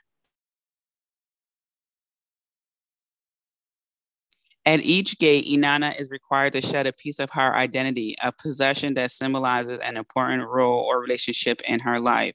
At 4.68 4.80
each 4.80 5.20
gate, 5.20 5.46
Inanna 5.46 6.00
is 6.00 6.10
required 6.10 6.54
to 6.54 6.62
shed 6.62 6.88
a 6.88 6.94
piece 6.94 7.20
of 7.20 7.30
her 7.32 7.54
identity, 7.54 8.16
a 8.24 8.32
possession 8.32 8.96
that 8.96 9.12
symbolizes 9.12 9.78
an 9.84 9.96
important 9.96 10.44
role 10.48 10.80
or 10.80 11.00
relationship 11.00 11.62
in 11.68 11.82
her 11.82 12.00
life, 12.00 12.34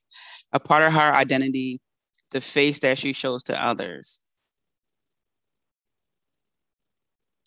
a 0.52 0.60
part 0.60 0.84
of 0.84 0.92
her 0.92 1.12
identity, 1.12 1.80
the 2.30 2.40
face 2.40 2.78
that 2.80 2.98
she 2.98 3.12
shows 3.12 3.42
to 3.44 3.60
others. 3.60 4.20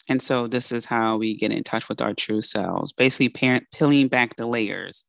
And 0.09 0.21
so 0.21 0.47
this 0.47 0.71
is 0.71 0.85
how 0.85 1.17
we 1.17 1.33
get 1.33 1.53
in 1.53 1.63
touch 1.63 1.87
with 1.87 2.01
our 2.01 2.13
true 2.13 2.41
selves, 2.41 2.91
basically 2.91 3.29
parent, 3.29 3.67
peeling 3.73 4.07
back 4.07 4.35
the 4.35 4.45
layers. 4.45 5.05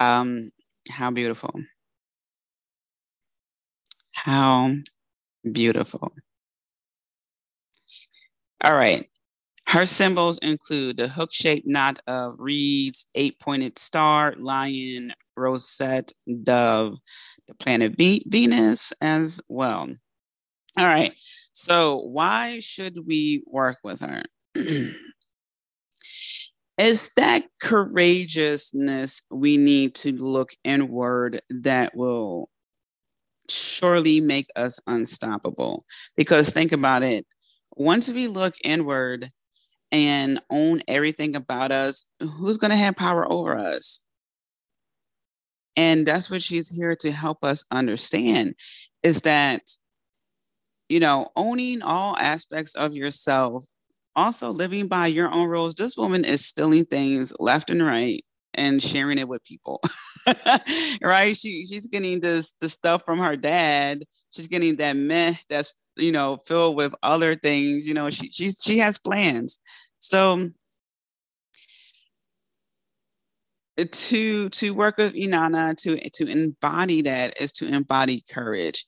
Um, 0.00 0.50
how 0.88 1.10
beautiful. 1.10 1.52
How 4.12 4.74
beautiful. 5.50 6.12
All 8.62 8.74
right. 8.74 9.08
Her 9.66 9.86
symbols 9.86 10.38
include 10.38 10.96
the 10.96 11.08
hook 11.08 11.32
shaped 11.32 11.66
knot 11.66 12.00
of 12.06 12.34
reeds, 12.38 13.06
eight 13.14 13.38
pointed 13.38 13.78
star, 13.78 14.34
lion, 14.36 15.14
rosette, 15.36 16.12
dove, 16.42 16.98
the 17.46 17.54
planet 17.54 17.94
Venus 17.96 18.92
as 19.00 19.40
well. 19.48 19.88
All 20.76 20.86
right. 20.86 21.12
So, 21.52 21.98
why 21.98 22.60
should 22.60 23.06
we 23.06 23.42
work 23.46 23.78
with 23.82 24.00
her? 24.00 24.22
it's 26.78 27.14
that 27.14 27.44
courageousness 27.60 29.22
we 29.30 29.56
need 29.56 29.94
to 29.96 30.12
look 30.12 30.50
inward 30.64 31.40
that 31.50 31.94
will 31.96 32.48
surely 33.48 34.20
make 34.20 34.46
us 34.56 34.80
unstoppable. 34.86 35.84
Because 36.16 36.52
think 36.52 36.72
about 36.72 37.02
it 37.02 37.26
once 37.76 38.10
we 38.10 38.28
look 38.28 38.54
inward 38.64 39.30
and 39.92 40.40
own 40.50 40.80
everything 40.86 41.34
about 41.34 41.72
us, 41.72 42.08
who's 42.20 42.58
going 42.58 42.70
to 42.70 42.76
have 42.76 42.96
power 42.96 43.30
over 43.30 43.58
us? 43.58 44.04
And 45.76 46.06
that's 46.06 46.30
what 46.30 46.42
she's 46.42 46.68
here 46.68 46.94
to 46.96 47.10
help 47.10 47.42
us 47.42 47.64
understand 47.70 48.54
is 49.02 49.22
that 49.22 49.62
you 50.90 50.98
know, 50.98 51.28
owning 51.36 51.82
all 51.82 52.16
aspects 52.16 52.74
of 52.74 52.94
yourself, 52.94 53.64
also 54.16 54.50
living 54.50 54.88
by 54.88 55.06
your 55.06 55.32
own 55.32 55.48
rules. 55.48 55.72
This 55.74 55.96
woman 55.96 56.24
is 56.24 56.44
stealing 56.44 56.84
things 56.84 57.32
left 57.38 57.70
and 57.70 57.80
right 57.80 58.24
and 58.54 58.82
sharing 58.82 59.16
it 59.16 59.28
with 59.28 59.44
people. 59.44 59.80
right? 61.02 61.36
She 61.36 61.64
she's 61.68 61.86
getting 61.86 62.18
this 62.18 62.52
the 62.60 62.68
stuff 62.68 63.04
from 63.04 63.20
her 63.20 63.36
dad. 63.36 64.02
She's 64.30 64.48
getting 64.48 64.76
that 64.76 64.96
meh 64.96 65.34
that's 65.48 65.76
you 65.96 66.10
know 66.10 66.38
filled 66.38 66.76
with 66.76 66.92
other 67.04 67.36
things. 67.36 67.86
You 67.86 67.94
know, 67.94 68.10
she 68.10 68.28
she's 68.32 68.60
she 68.60 68.78
has 68.78 68.98
plans. 68.98 69.60
So 70.00 70.50
to 73.76 74.48
to 74.48 74.74
work 74.74 74.96
with 74.98 75.14
Inanna 75.14 75.76
to 75.76 76.10
to 76.10 76.26
embody 76.26 77.02
that 77.02 77.40
is 77.40 77.52
to 77.52 77.68
embody 77.68 78.24
courage 78.28 78.86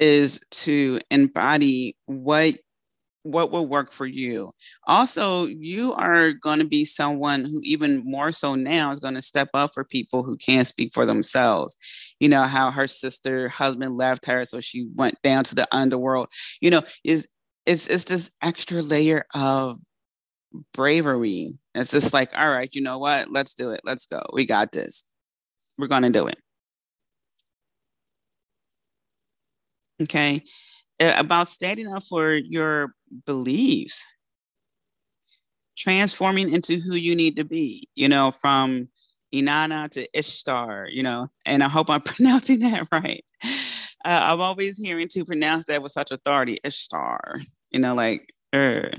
is 0.00 0.40
to 0.50 0.98
embody 1.10 1.96
what 2.06 2.56
what 3.22 3.50
will 3.50 3.66
work 3.66 3.92
for 3.92 4.06
you. 4.06 4.50
Also, 4.86 5.46
you 5.46 5.92
are 5.92 6.32
going 6.32 6.58
to 6.58 6.66
be 6.66 6.84
someone 6.86 7.44
who, 7.44 7.60
even 7.62 8.02
more 8.04 8.32
so 8.32 8.54
now, 8.54 8.90
is 8.90 8.98
going 8.98 9.14
to 9.14 9.22
step 9.22 9.50
up 9.52 9.72
for 9.74 9.84
people 9.84 10.22
who 10.22 10.36
can't 10.38 10.66
speak 10.66 10.92
for 10.94 11.04
themselves. 11.04 11.76
You 12.18 12.30
know, 12.30 12.44
how 12.44 12.70
her 12.70 12.86
sister 12.86 13.48
husband 13.48 13.96
left 13.96 14.24
her, 14.26 14.44
so 14.44 14.60
she 14.60 14.88
went 14.94 15.20
down 15.22 15.44
to 15.44 15.54
the 15.54 15.68
underworld. 15.70 16.28
You 16.60 16.70
know, 16.70 16.82
is 17.04 17.28
it's 17.66 17.88
it's 17.88 18.04
this 18.04 18.30
extra 18.42 18.82
layer 18.82 19.26
of 19.34 19.78
bravery. 20.72 21.58
It's 21.74 21.92
just 21.92 22.14
like, 22.14 22.30
all 22.36 22.50
right, 22.50 22.70
you 22.72 22.82
know 22.82 22.98
what? 22.98 23.30
Let's 23.30 23.54
do 23.54 23.70
it. 23.70 23.82
Let's 23.84 24.06
go. 24.06 24.22
We 24.32 24.46
got 24.46 24.72
this. 24.72 25.04
We're 25.78 25.88
going 25.88 26.02
to 26.02 26.10
do 26.10 26.26
it. 26.26 26.38
Okay 30.00 30.42
about 31.00 31.48
standing 31.48 31.92
up 31.92 32.02
for 32.02 32.34
your 32.34 32.94
beliefs 33.24 34.06
transforming 35.80 36.52
into 36.52 36.78
who 36.78 36.94
you 36.94 37.16
need 37.16 37.36
to 37.36 37.44
be, 37.44 37.88
you 37.94 38.06
know, 38.06 38.30
from 38.30 38.88
Inanna 39.34 39.88
to 39.90 40.06
Ishtar, 40.18 40.88
you 40.90 41.02
know, 41.02 41.28
and 41.46 41.62
I 41.62 41.68
hope 41.68 41.88
I'm 41.88 42.00
pronouncing 42.04 42.60
that 42.60 42.86
right. 42.92 43.24
Uh, 44.04 44.20
I'm 44.22 44.40
always 44.40 44.78
hearing 44.78 45.08
to 45.08 45.24
pronounce 45.24 45.64
that 45.66 45.82
with 45.82 45.92
such 45.92 46.10
authority, 46.10 46.58
Ishtar, 46.64 47.36
you 47.70 47.80
know, 47.80 47.94
like, 47.94 48.32
er. 48.54 48.92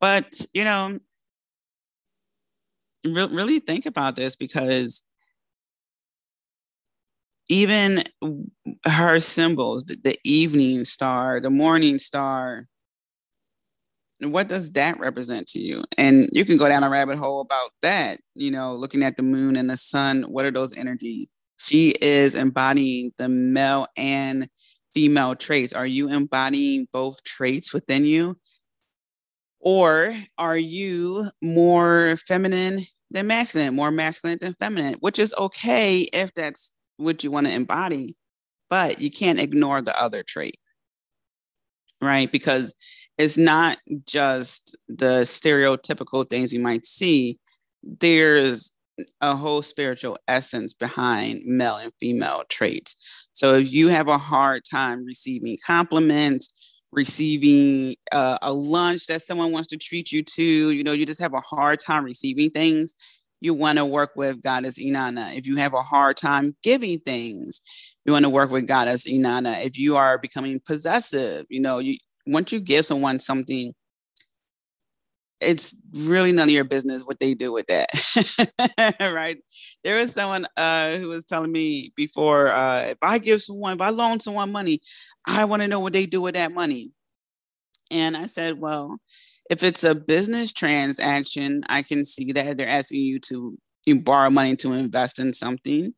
but, 0.00 0.40
you 0.52 0.64
know, 0.64 0.98
re- 3.04 3.26
really 3.26 3.60
think 3.60 3.86
about 3.86 4.16
this 4.16 4.36
because 4.36 5.02
even 7.50 8.04
her 8.86 9.18
symbols, 9.18 9.82
the, 9.84 9.98
the 10.02 10.16
evening 10.24 10.84
star, 10.84 11.40
the 11.40 11.50
morning 11.50 11.98
star, 11.98 12.66
what 14.20 14.46
does 14.46 14.70
that 14.72 15.00
represent 15.00 15.48
to 15.48 15.58
you? 15.58 15.82
And 15.98 16.28
you 16.32 16.44
can 16.44 16.58
go 16.58 16.68
down 16.68 16.84
a 16.84 16.88
rabbit 16.88 17.16
hole 17.16 17.40
about 17.40 17.70
that, 17.82 18.20
you 18.36 18.52
know, 18.52 18.76
looking 18.76 19.02
at 19.02 19.16
the 19.16 19.24
moon 19.24 19.56
and 19.56 19.68
the 19.68 19.76
sun. 19.76 20.22
What 20.22 20.44
are 20.44 20.52
those 20.52 20.76
energies? 20.76 21.26
She 21.58 21.92
is 22.00 22.36
embodying 22.36 23.10
the 23.18 23.28
male 23.28 23.88
and 23.96 24.48
female 24.94 25.34
traits. 25.34 25.72
Are 25.72 25.86
you 25.86 26.08
embodying 26.08 26.86
both 26.92 27.24
traits 27.24 27.74
within 27.74 28.04
you? 28.04 28.38
Or 29.58 30.14
are 30.38 30.56
you 30.56 31.26
more 31.42 32.16
feminine 32.16 32.80
than 33.10 33.26
masculine, 33.26 33.74
more 33.74 33.90
masculine 33.90 34.38
than 34.40 34.54
feminine, 34.60 34.94
which 35.00 35.18
is 35.18 35.34
okay 35.36 36.02
if 36.12 36.32
that's 36.34 36.76
what 37.00 37.24
you 37.24 37.30
want 37.30 37.46
to 37.46 37.54
embody, 37.54 38.16
but 38.68 39.00
you 39.00 39.10
can't 39.10 39.40
ignore 39.40 39.82
the 39.82 40.00
other 40.00 40.22
trait, 40.22 40.58
right? 42.00 42.30
Because 42.30 42.74
it's 43.18 43.36
not 43.36 43.78
just 44.06 44.76
the 44.88 45.22
stereotypical 45.22 46.28
things 46.28 46.52
you 46.52 46.60
might 46.60 46.86
see. 46.86 47.38
There's 47.82 48.72
a 49.20 49.34
whole 49.34 49.62
spiritual 49.62 50.18
essence 50.28 50.74
behind 50.74 51.42
male 51.46 51.76
and 51.76 51.92
female 52.00 52.44
traits. 52.48 52.96
So 53.32 53.56
if 53.56 53.70
you 53.72 53.88
have 53.88 54.08
a 54.08 54.18
hard 54.18 54.62
time 54.70 55.04
receiving 55.04 55.56
compliments, 55.66 56.52
receiving 56.92 57.96
uh, 58.12 58.38
a 58.42 58.52
lunch 58.52 59.06
that 59.06 59.22
someone 59.22 59.52
wants 59.52 59.68
to 59.68 59.76
treat 59.76 60.12
you 60.12 60.22
to, 60.22 60.70
you 60.70 60.82
know, 60.82 60.92
you 60.92 61.06
just 61.06 61.20
have 61.20 61.34
a 61.34 61.40
hard 61.40 61.80
time 61.80 62.04
receiving 62.04 62.50
things, 62.50 62.94
you 63.40 63.54
want 63.54 63.78
to 63.78 63.84
work 63.84 64.10
with 64.16 64.42
Goddess 64.42 64.78
Inanna. 64.78 65.34
If 65.34 65.46
you 65.46 65.56
have 65.56 65.74
a 65.74 65.82
hard 65.82 66.16
time 66.16 66.52
giving 66.62 66.98
things, 66.98 67.60
you 68.04 68.12
want 68.12 68.24
to 68.24 68.30
work 68.30 68.50
with 68.50 68.66
Goddess 68.66 69.06
Inanna. 69.06 69.64
If 69.64 69.78
you 69.78 69.96
are 69.96 70.18
becoming 70.18 70.60
possessive, 70.64 71.46
you 71.48 71.60
know, 71.60 71.78
you 71.78 71.96
once 72.26 72.52
you 72.52 72.60
give 72.60 72.84
someone 72.84 73.18
something, 73.18 73.74
it's 75.40 75.82
really 75.92 76.32
none 76.32 76.48
of 76.48 76.54
your 76.54 76.64
business 76.64 77.04
what 77.04 77.18
they 77.18 77.34
do 77.34 77.50
with 77.50 77.66
that. 77.68 77.88
right. 79.00 79.38
There 79.84 79.96
was 79.96 80.12
someone 80.12 80.46
uh, 80.56 80.96
who 80.96 81.08
was 81.08 81.24
telling 81.24 81.50
me 81.50 81.92
before 81.96 82.48
uh, 82.48 82.82
if 82.88 82.98
I 83.02 83.18
give 83.18 83.42
someone, 83.42 83.74
if 83.74 83.80
I 83.80 83.88
loan 83.88 84.20
someone 84.20 84.52
money, 84.52 84.80
I 85.26 85.46
want 85.46 85.62
to 85.62 85.68
know 85.68 85.80
what 85.80 85.94
they 85.94 86.06
do 86.06 86.20
with 86.20 86.34
that 86.34 86.52
money. 86.52 86.92
And 87.90 88.16
I 88.16 88.26
said, 88.26 88.60
well, 88.60 88.98
if 89.50 89.64
it's 89.64 89.82
a 89.84 89.96
business 89.96 90.52
transaction, 90.52 91.64
I 91.68 91.82
can 91.82 92.04
see 92.04 92.32
that 92.32 92.56
they're 92.56 92.68
asking 92.68 93.00
you 93.00 93.18
to 93.20 93.58
you 93.86 94.00
borrow 94.00 94.30
money 94.30 94.56
to 94.56 94.72
invest 94.72 95.18
in 95.18 95.32
something, 95.32 95.92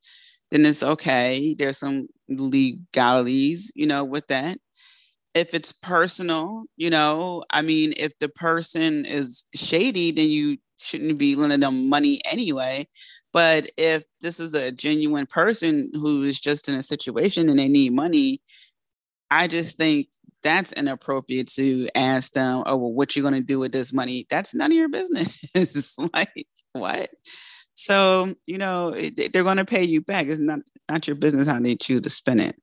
then 0.50 0.64
it's 0.64 0.82
okay. 0.82 1.54
There's 1.58 1.78
some 1.78 2.08
legalities, 2.28 3.72
you 3.74 3.86
know, 3.86 4.04
with 4.04 4.26
that. 4.28 4.58
If 5.34 5.54
it's 5.54 5.72
personal, 5.72 6.64
you 6.76 6.90
know, 6.90 7.44
I 7.50 7.62
mean, 7.62 7.92
if 7.96 8.18
the 8.18 8.28
person 8.28 9.04
is 9.04 9.44
shady, 9.54 10.12
then 10.12 10.28
you 10.28 10.58
shouldn't 10.78 11.18
be 11.18 11.34
lending 11.34 11.60
them 11.60 11.88
money 11.88 12.20
anyway. 12.30 12.86
But 13.32 13.70
if 13.76 14.04
this 14.20 14.40
is 14.40 14.54
a 14.54 14.72
genuine 14.72 15.26
person 15.26 15.90
who 15.94 16.24
is 16.24 16.40
just 16.40 16.68
in 16.68 16.74
a 16.74 16.82
situation 16.82 17.48
and 17.48 17.58
they 17.58 17.68
need 17.68 17.92
money, 17.92 18.40
I 19.30 19.48
just 19.48 19.78
think 19.78 20.08
that's 20.42 20.72
inappropriate 20.72 21.48
to 21.48 21.88
ask 21.94 22.32
them, 22.32 22.62
oh, 22.66 22.76
well, 22.76 22.92
what 22.92 23.16
you 23.16 23.22
going 23.22 23.34
to 23.34 23.40
do 23.40 23.58
with 23.58 23.72
this 23.72 23.92
money? 23.92 24.26
That's 24.28 24.54
none 24.54 24.70
of 24.70 24.76
your 24.76 24.88
business. 24.88 25.96
like, 26.14 26.46
what? 26.72 27.10
So, 27.74 28.34
you 28.46 28.58
know, 28.58 28.92
they're 28.92 29.44
going 29.44 29.56
to 29.56 29.64
pay 29.64 29.84
you 29.84 30.00
back. 30.00 30.26
It's 30.26 30.40
not, 30.40 30.60
not 30.90 31.06
your 31.06 31.16
business 31.16 31.48
how 31.48 31.60
they 31.60 31.76
choose 31.76 32.02
to 32.02 32.10
spend 32.10 32.40
it. 32.40 32.56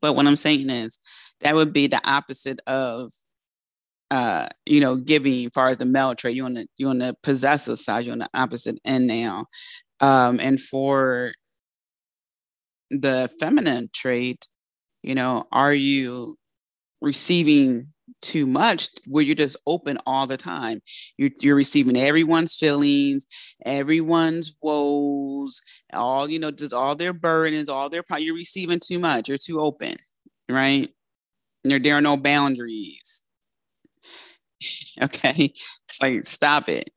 But 0.00 0.14
what 0.14 0.26
I'm 0.26 0.36
saying 0.36 0.70
is 0.70 0.98
that 1.40 1.54
would 1.54 1.72
be 1.72 1.86
the 1.86 2.00
opposite 2.08 2.60
of, 2.66 3.12
uh, 4.10 4.48
you 4.66 4.80
know, 4.80 4.96
giving 4.96 5.46
as 5.46 5.52
far 5.54 5.68
as 5.68 5.78
the 5.78 5.84
male 5.84 6.14
trait. 6.14 6.36
You're 6.36 6.46
on 6.46 6.54
the, 6.54 6.66
you're 6.76 6.90
on 6.90 6.98
the 6.98 7.16
possessive 7.22 7.78
side. 7.78 8.04
You're 8.04 8.12
on 8.12 8.20
the 8.20 8.30
opposite 8.34 8.78
end 8.84 9.06
now. 9.06 9.46
Um, 10.00 10.40
and 10.40 10.60
for 10.60 11.32
the 12.90 13.30
feminine 13.38 13.90
trait, 13.92 14.46
you 15.02 15.14
know, 15.14 15.44
are 15.52 15.72
you 15.72 16.36
receiving 17.00 17.88
too 18.20 18.46
much 18.46 18.90
where 19.06 19.24
you're 19.24 19.34
just 19.34 19.56
open 19.66 19.98
all 20.06 20.26
the 20.26 20.36
time. 20.36 20.80
You're, 21.16 21.30
you're 21.40 21.56
receiving 21.56 21.96
everyone's 21.96 22.56
feelings, 22.56 23.26
everyone's 23.64 24.56
woes, 24.62 25.60
all, 25.92 26.28
you 26.28 26.38
know, 26.38 26.50
just 26.50 26.72
all 26.72 26.94
their 26.94 27.12
burdens, 27.12 27.68
all 27.68 27.88
their, 27.88 28.02
you're 28.18 28.34
receiving 28.34 28.80
too 28.80 28.98
much. 28.98 29.28
You're 29.28 29.38
too 29.38 29.60
open, 29.60 29.96
right? 30.50 30.88
There, 31.64 31.78
there 31.78 31.94
are 31.94 32.02
no 32.02 32.16
boundaries. 32.16 33.22
okay. 35.02 35.52
It's 35.52 36.02
like, 36.02 36.24
stop 36.24 36.68
it. 36.68 36.90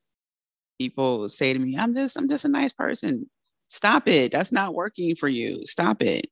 People 0.80 1.30
say 1.30 1.54
to 1.54 1.60
me, 1.60 1.78
I'm 1.78 1.94
just, 1.94 2.18
I'm 2.18 2.28
just 2.28 2.46
a 2.46 2.50
nice 2.50 2.74
person. 2.74 3.30
Stop 3.68 4.08
it. 4.08 4.32
That's 4.32 4.52
not 4.52 4.74
working 4.74 5.16
for 5.16 5.28
you. 5.28 5.66
Stop 5.66 6.02
it. 6.02 6.28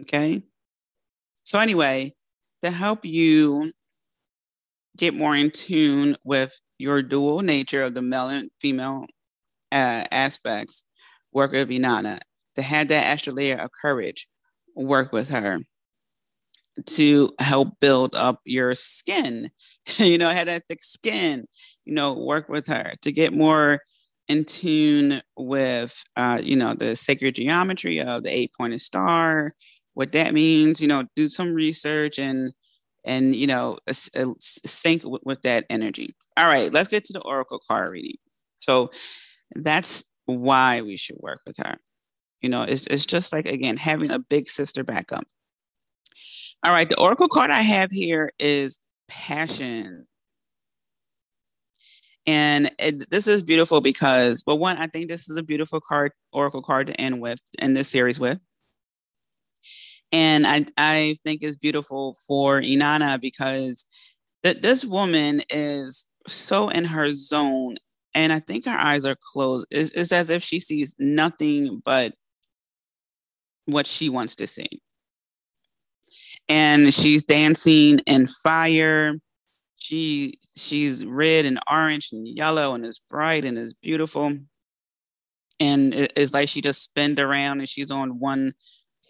Okay. 0.00 0.42
So 1.44 1.58
anyway, 1.58 2.14
to 2.64 2.70
help 2.70 3.04
you 3.04 3.72
get 4.96 5.14
more 5.14 5.36
in 5.36 5.50
tune 5.50 6.16
with 6.24 6.58
your 6.78 7.02
dual 7.02 7.40
nature 7.40 7.82
of 7.82 7.94
the 7.94 8.02
male 8.02 8.28
and 8.28 8.50
female 8.58 9.04
uh, 9.70 10.04
aspects, 10.10 10.84
work 11.32 11.52
with 11.52 11.68
Inanna. 11.68 12.20
To 12.54 12.62
have 12.62 12.88
that 12.88 13.06
extra 13.06 13.32
layer 13.32 13.56
of 13.56 13.70
courage, 13.80 14.28
work 14.76 15.12
with 15.12 15.28
her. 15.28 15.58
To 16.86 17.30
help 17.38 17.80
build 17.80 18.14
up 18.14 18.40
your 18.44 18.74
skin, 18.74 19.50
you 19.96 20.18
know, 20.18 20.30
have 20.30 20.46
that 20.46 20.62
thick 20.68 20.82
skin, 20.82 21.46
you 21.84 21.94
know, 21.94 22.14
work 22.14 22.48
with 22.48 22.66
her. 22.68 22.94
To 23.02 23.12
get 23.12 23.34
more 23.34 23.80
in 24.28 24.44
tune 24.44 25.20
with, 25.36 26.02
uh, 26.16 26.40
you 26.42 26.56
know, 26.56 26.74
the 26.74 26.96
sacred 26.96 27.34
geometry 27.34 28.00
of 28.00 28.22
the 28.22 28.30
eight 28.30 28.52
pointed 28.56 28.80
star, 28.80 29.54
what 29.94 30.12
that 30.12 30.34
means, 30.34 30.80
you 30.80 30.88
know, 30.88 31.04
do 31.16 31.28
some 31.28 31.54
research 31.54 32.18
and 32.18 32.52
and 33.04 33.34
you 33.34 33.46
know 33.46 33.78
sync 33.90 35.04
with, 35.04 35.22
with 35.24 35.42
that 35.42 35.64
energy. 35.70 36.14
All 36.36 36.46
right, 36.46 36.72
let's 36.72 36.88
get 36.88 37.04
to 37.04 37.12
the 37.12 37.22
oracle 37.22 37.60
card 37.66 37.90
reading. 37.90 38.16
So 38.58 38.90
that's 39.54 40.04
why 40.26 40.80
we 40.80 40.96
should 40.96 41.16
work 41.20 41.40
with 41.46 41.56
her. 41.58 41.76
You 42.40 42.48
know, 42.48 42.62
it's 42.62 42.86
it's 42.88 43.06
just 43.06 43.32
like 43.32 43.46
again 43.46 43.76
having 43.76 44.10
a 44.10 44.18
big 44.18 44.48
sister 44.48 44.84
backup. 44.84 45.24
All 46.64 46.72
right, 46.72 46.88
the 46.88 46.98
oracle 46.98 47.28
card 47.28 47.50
I 47.50 47.60
have 47.62 47.90
here 47.90 48.32
is 48.38 48.78
passion. 49.08 50.06
And 52.26 52.70
it, 52.78 53.10
this 53.10 53.26
is 53.26 53.42
beautiful 53.42 53.82
because, 53.82 54.42
well, 54.46 54.58
one, 54.58 54.78
I 54.78 54.86
think 54.86 55.10
this 55.10 55.28
is 55.28 55.36
a 55.36 55.42
beautiful 55.42 55.78
card, 55.78 56.12
oracle 56.32 56.62
card 56.62 56.86
to 56.86 56.98
end 56.98 57.20
with 57.20 57.38
in 57.60 57.74
this 57.74 57.90
series 57.90 58.18
with. 58.18 58.40
And 60.14 60.46
I, 60.46 60.64
I 60.78 61.16
think 61.24 61.42
it's 61.42 61.56
beautiful 61.56 62.16
for 62.28 62.60
Inanna 62.60 63.20
because 63.20 63.84
th- 64.44 64.60
this 64.60 64.84
woman 64.84 65.42
is 65.50 66.06
so 66.28 66.68
in 66.68 66.84
her 66.84 67.10
zone. 67.10 67.78
And 68.14 68.32
I 68.32 68.38
think 68.38 68.64
her 68.66 68.78
eyes 68.78 69.04
are 69.04 69.16
closed. 69.32 69.66
It's, 69.72 69.90
it's 69.90 70.12
as 70.12 70.30
if 70.30 70.40
she 70.40 70.60
sees 70.60 70.94
nothing 71.00 71.82
but 71.84 72.14
what 73.64 73.88
she 73.88 74.08
wants 74.08 74.36
to 74.36 74.46
see. 74.46 74.80
And 76.48 76.94
she's 76.94 77.24
dancing 77.24 77.98
in 78.06 78.28
fire. 78.28 79.14
She 79.78 80.34
she's 80.56 81.04
red 81.04 81.44
and 81.44 81.58
orange 81.68 82.10
and 82.12 82.28
yellow 82.28 82.74
and 82.74 82.86
it's 82.86 83.00
bright 83.00 83.44
and 83.44 83.58
it's 83.58 83.74
beautiful. 83.74 84.32
And 85.58 85.92
it's 85.92 86.32
like 86.32 86.48
she 86.48 86.60
just 86.60 86.84
spinned 86.84 87.18
around 87.18 87.58
and 87.58 87.68
she's 87.68 87.90
on 87.90 88.20
one 88.20 88.52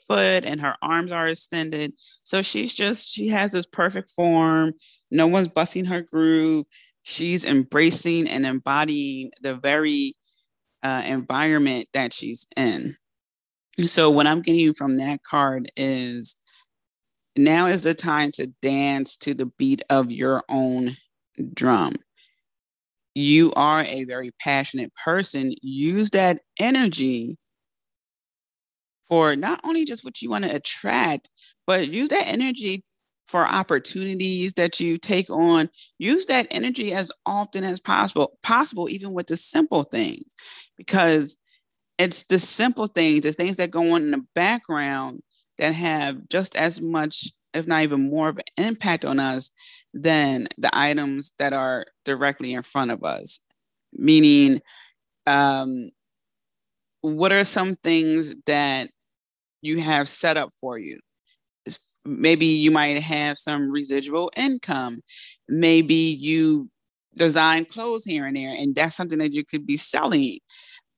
foot 0.07 0.45
and 0.45 0.61
her 0.61 0.77
arms 0.83 1.13
are 1.13 1.29
extended. 1.29 1.93
So 2.25 2.43
she's 2.43 2.75
just, 2.75 3.09
she 3.09 3.29
has 3.29 3.53
this 3.53 3.67
perfect 3.67 4.11
form. 4.11 4.73
No 5.11 5.27
one's 5.27 5.49
busting 5.49 5.87
her 5.87 6.03
groove. 6.03 6.67
She's 7.03 7.45
embracing 7.45 8.29
and 8.29 8.47
embodying 8.47 9.31
the 9.43 9.55
very 9.55 10.17
uh, 10.83 11.03
environment 11.05 11.89
that 11.93 12.13
she's 12.13 12.47
in. 12.57 12.97
So, 13.87 14.09
what 14.09 14.27
I'm 14.27 14.43
getting 14.43 14.73
from 14.75 14.99
that 14.99 15.23
card 15.25 15.73
is 15.77 16.37
now 17.37 17.67
is 17.67 17.83
the 17.83 17.95
time 17.95 18.31
to 18.35 18.47
dance 18.63 19.17
to 19.19 19.35
the 19.35 19.47
beat 19.47 19.83
of 19.91 20.13
your 20.13 20.45
own 20.49 20.97
drum. 21.53 21.97
you 23.15 23.53
are 23.55 23.83
a 23.85 24.05
very 24.05 24.33
passionate 24.41 24.93
person, 25.05 25.53
use 25.63 26.11
that 26.11 26.41
energy 26.59 27.37
for 29.09 29.37
not 29.37 29.61
only 29.65 29.85
just 29.85 30.05
what 30.05 30.23
you 30.23 30.31
want 30.31 30.45
to 30.45 30.55
attract, 30.55 31.31
but 31.67 31.89
use 31.89 32.09
that 32.09 32.27
energy 32.27 32.85
for 33.27 33.47
opportunities 33.47 34.53
that 34.55 34.81
you 34.81 34.99
take 34.99 35.31
on. 35.31 35.71
Use 35.99 36.27
that 36.27 36.47
energy 36.51 36.93
as 36.93 37.11
often 37.27 37.65
as 37.65 37.81
possible 37.81 38.39
possible 38.43 38.89
even 38.89 39.13
with 39.13 39.27
the 39.27 39.37
simple 39.37 39.85
things 39.85 40.35
because 40.77 41.37
it's 41.97 42.25
the 42.25 42.39
simple 42.39 42.87
things 42.87 43.23
the 43.23 43.33
things 43.33 43.57
that 43.57 43.71
go 43.71 43.95
on 43.95 44.03
in 44.03 44.11
the 44.11 44.25
background 44.35 45.23
that 45.59 45.73
have 45.73 46.29
just 46.29 46.57
as 46.57 46.81
much 46.81 47.31
if 47.55 47.67
not 47.67 47.83
even 47.83 48.11
more 48.11 48.29
of 48.29 48.37
an 48.37 48.67
impact 48.67 49.05
on 49.05 49.21
us 49.21 49.51
than 49.95 50.47
the 50.59 50.71
items 50.73 51.33
that 51.39 51.53
are 51.53 51.87
directly 52.05 52.53
in 52.53 52.63
front 52.63 52.91
of 52.91 53.05
us. 53.05 53.39
Meaning 53.93 54.61
um, 55.27 55.91
what 57.01 57.33
are 57.33 57.45
some 57.45 57.77
things 57.77 58.35
that 58.47 58.91
you 59.65 59.81
have 59.81 60.09
set 60.09 60.37
up 60.37 60.51
for 60.61 60.79
you. 60.79 61.01
Maybe 62.05 62.45
you 62.45 62.71
might 62.71 62.99
have 63.01 63.39
some 63.39 63.71
residual 63.71 64.31
income. 64.37 65.01
Maybe 65.49 65.95
you 65.95 66.69
design 67.17 67.65
clothes 67.65 68.05
here 68.05 68.27
and 68.27 68.37
there 68.37 68.55
and 68.57 68.75
that's 68.75 68.97
something 68.97 69.19
that 69.19 69.33
you 69.33 69.45
could 69.45 69.67
be 69.67 69.77
selling. 69.77 70.39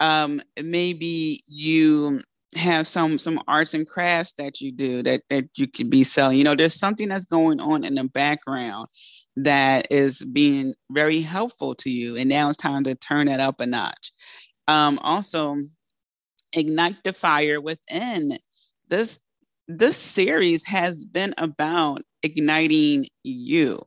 Um, 0.01 0.43
maybe 0.63 1.41
you 1.47 2.23
have 2.57 2.89
some 2.89 3.19
some 3.19 3.41
arts 3.47 3.75
and 3.75 3.87
crafts 3.87 4.33
that 4.39 4.61
you 4.61 4.73
do 4.73 5.03
that 5.03 5.23
that 5.31 5.45
you 5.57 5.69
could 5.69 5.91
be 5.91 6.03
selling. 6.03 6.39
You 6.39 6.45
know 6.45 6.55
there's 6.55 6.75
something 6.75 7.09
that's 7.09 7.25
going 7.25 7.61
on 7.61 7.85
in 7.85 7.95
the 7.95 8.05
background 8.05 8.89
that 9.37 9.87
is 9.91 10.23
being 10.23 10.75
very 10.91 11.21
helpful 11.21 11.75
to 11.77 11.91
you 11.91 12.17
and 12.17 12.29
now 12.29 12.49
it's 12.49 12.57
time 12.57 12.83
to 12.85 12.95
turn 12.95 13.29
it 13.29 13.41
up 13.41 13.61
a 13.61 13.67
notch. 13.67 14.13
Um, 14.67 14.99
also 15.03 15.57
ignite 16.53 17.05
the 17.05 17.13
fire 17.13 17.61
within 17.61 18.39
this 18.89 19.21
this 19.69 19.97
series 19.97 20.65
has 20.67 21.05
been 21.05 21.35
about 21.39 22.03
igniting 22.23 23.07
you, 23.25 23.83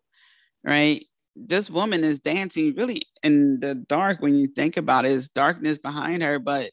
right? 0.64 1.04
This 1.36 1.70
woman 1.70 2.04
is 2.04 2.20
dancing 2.20 2.76
really 2.76 3.04
in 3.24 3.60
the 3.62 3.76
dark 3.76 4.22
when 4.22 4.36
you 4.36 4.48
think 4.48 4.78
about 4.78 5.06
it. 5.06 5.14
It's 5.14 5.30
darkness 5.30 5.78
behind 5.78 6.24
her, 6.24 6.40
but 6.40 6.72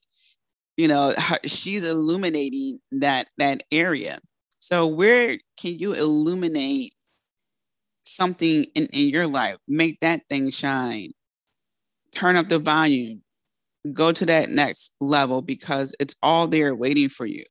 you 0.76 0.88
know 0.88 1.14
her, 1.16 1.38
she's 1.44 1.84
illuminating 1.84 2.80
that 2.92 3.28
that 3.38 3.62
area. 3.72 4.20
So 4.58 4.86
where 4.86 5.38
can 5.58 5.78
you 5.78 5.92
illuminate 5.94 6.92
something 8.04 8.64
in, 8.74 8.86
in 8.86 9.08
your 9.10 9.26
life? 9.28 9.58
Make 9.68 10.00
that 10.00 10.22
thing 10.30 10.50
shine. 10.50 11.12
Turn 12.12 12.36
up 12.36 12.48
the 12.48 12.58
volume. 12.58 13.22
Go 13.92 14.12
to 14.12 14.26
that 14.26 14.50
next 14.50 14.94
level 15.00 15.42
because 15.42 15.94
it's 16.00 16.16
all 16.22 16.46
there 16.46 16.74
waiting 16.74 17.08
for 17.08 17.26
you. 17.26 17.44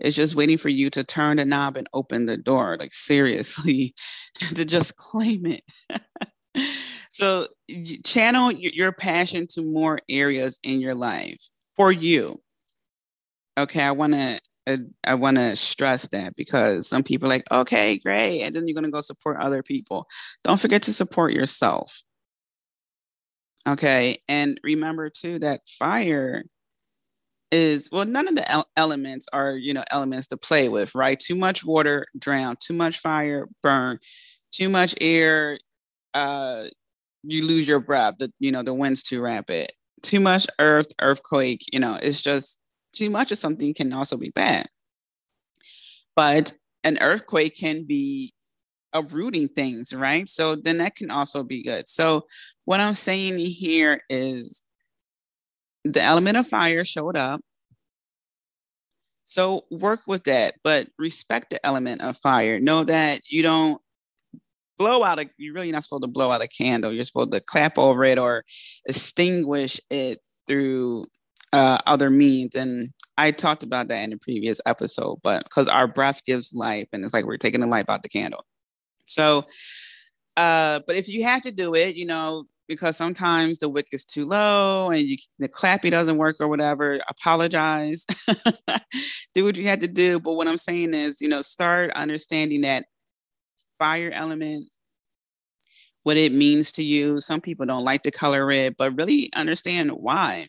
It's 0.00 0.16
just 0.16 0.34
waiting 0.34 0.58
for 0.58 0.68
you 0.68 0.90
to 0.90 1.04
turn 1.04 1.38
the 1.38 1.44
knob 1.44 1.76
and 1.76 1.88
open 1.92 2.26
the 2.26 2.36
door. 2.36 2.76
Like 2.78 2.92
seriously, 2.92 3.94
to 4.54 4.64
just 4.64 4.96
claim 4.96 5.46
it. 5.46 5.64
so 7.10 7.48
channel 8.04 8.52
your 8.52 8.92
passion 8.92 9.46
to 9.50 9.62
more 9.62 10.00
areas 10.08 10.58
in 10.62 10.80
your 10.80 10.94
life 10.94 11.48
for 11.76 11.92
you. 11.92 12.40
Okay, 13.56 13.82
I 13.82 13.90
want 13.90 14.14
to 14.14 14.38
uh, 14.68 14.76
I 15.04 15.14
want 15.14 15.38
to 15.38 15.56
stress 15.56 16.08
that 16.08 16.36
because 16.36 16.86
some 16.86 17.02
people 17.02 17.26
are 17.26 17.30
like, 17.30 17.50
okay, 17.50 17.98
great. 17.98 18.42
And 18.42 18.54
then 18.54 18.68
you're 18.68 18.74
going 18.74 18.84
to 18.84 18.90
go 18.90 19.00
support 19.00 19.38
other 19.40 19.62
people. 19.62 20.06
Don't 20.44 20.60
forget 20.60 20.82
to 20.82 20.92
support 20.92 21.32
yourself. 21.32 22.02
Okay. 23.68 24.18
And 24.28 24.60
remember 24.64 25.10
too 25.10 25.38
that 25.40 25.68
fire 25.68 26.44
is 27.50 27.88
well 27.90 28.04
none 28.04 28.28
of 28.28 28.34
the 28.34 28.64
elements 28.76 29.26
are 29.32 29.52
you 29.52 29.72
know 29.72 29.84
elements 29.90 30.26
to 30.28 30.36
play 30.36 30.68
with 30.68 30.94
right 30.94 31.18
too 31.18 31.34
much 31.34 31.64
water 31.64 32.06
drown 32.18 32.56
too 32.60 32.74
much 32.74 32.98
fire 32.98 33.48
burn 33.62 33.98
too 34.52 34.68
much 34.68 34.94
air 35.00 35.58
uh 36.14 36.64
you 37.24 37.46
lose 37.46 37.68
your 37.68 37.80
breath 37.80 38.16
the 38.18 38.32
you 38.40 38.52
know 38.52 38.62
the 38.62 38.74
wind's 38.74 39.02
too 39.02 39.20
rapid 39.20 39.68
too 40.02 40.20
much 40.20 40.46
earth 40.60 40.88
earthquake 41.00 41.62
you 41.72 41.78
know 41.80 41.98
it's 42.02 42.22
just 42.22 42.58
too 42.94 43.10
much 43.10 43.32
of 43.32 43.38
something 43.38 43.74
can 43.74 43.92
also 43.92 44.16
be 44.16 44.30
bad 44.30 44.66
but 46.16 46.52
an 46.84 46.98
earthquake 47.00 47.56
can 47.56 47.84
be 47.84 48.32
uprooting 48.92 49.48
things 49.48 49.92
right 49.92 50.28
so 50.28 50.54
then 50.56 50.78
that 50.78 50.96
can 50.96 51.10
also 51.10 51.42
be 51.42 51.62
good 51.62 51.88
so 51.88 52.24
what 52.64 52.80
i'm 52.80 52.94
saying 52.94 53.38
here 53.38 54.02
is 54.08 54.62
the 55.84 56.02
element 56.02 56.36
of 56.36 56.46
fire 56.46 56.84
showed 56.84 57.16
up. 57.16 57.40
So 59.24 59.64
work 59.70 60.00
with 60.06 60.24
that, 60.24 60.54
but 60.64 60.88
respect 60.98 61.50
the 61.50 61.64
element 61.64 62.02
of 62.02 62.16
fire. 62.16 62.58
Know 62.60 62.84
that 62.84 63.20
you 63.28 63.42
don't 63.42 63.80
blow 64.78 65.02
out 65.02 65.18
a, 65.18 65.28
you're 65.36 65.54
really 65.54 65.70
not 65.70 65.84
supposed 65.84 66.02
to 66.02 66.08
blow 66.08 66.30
out 66.30 66.42
a 66.42 66.48
candle. 66.48 66.92
You're 66.92 67.04
supposed 67.04 67.32
to 67.32 67.40
clap 67.40 67.78
over 67.78 68.04
it 68.04 68.18
or 68.18 68.44
extinguish 68.86 69.80
it 69.90 70.20
through 70.46 71.04
uh, 71.52 71.78
other 71.86 72.08
means. 72.08 72.54
And 72.54 72.90
I 73.18 73.32
talked 73.32 73.62
about 73.62 73.88
that 73.88 74.02
in 74.02 74.10
the 74.10 74.18
previous 74.18 74.62
episode, 74.64 75.18
but 75.22 75.44
because 75.44 75.68
our 75.68 75.86
breath 75.86 76.24
gives 76.24 76.54
life 76.54 76.88
and 76.92 77.04
it's 77.04 77.12
like 77.12 77.26
we're 77.26 77.36
taking 77.36 77.60
the 77.60 77.66
life 77.66 77.90
out 77.90 78.02
the 78.02 78.08
candle. 78.08 78.44
So, 79.08 79.44
uh, 80.36 80.80
but 80.86 80.96
if 80.96 81.08
you 81.08 81.24
have 81.24 81.40
to 81.42 81.50
do 81.50 81.74
it, 81.74 81.96
you 81.96 82.06
know, 82.06 82.44
because 82.68 82.96
sometimes 82.96 83.58
the 83.58 83.68
wick 83.68 83.88
is 83.92 84.04
too 84.04 84.26
low 84.26 84.90
and 84.90 85.00
you, 85.00 85.16
the 85.38 85.48
clappy 85.48 85.90
doesn't 85.90 86.18
work 86.18 86.36
or 86.38 86.48
whatever, 86.48 87.00
apologize. 87.08 88.04
do 89.34 89.44
what 89.44 89.56
you 89.56 89.64
had 89.64 89.80
to 89.80 89.88
do. 89.88 90.20
But 90.20 90.34
what 90.34 90.46
I'm 90.46 90.58
saying 90.58 90.94
is, 90.94 91.20
you 91.20 91.28
know, 91.28 91.42
start 91.42 91.90
understanding 91.92 92.60
that 92.60 92.84
fire 93.78 94.10
element, 94.12 94.68
what 96.02 96.16
it 96.16 96.32
means 96.32 96.70
to 96.72 96.82
you. 96.82 97.20
Some 97.20 97.40
people 97.40 97.66
don't 97.66 97.84
like 97.84 98.02
the 98.02 98.10
color 98.10 98.46
red, 98.46 98.74
but 98.76 98.96
really 98.96 99.30
understand 99.34 99.90
why. 99.90 100.48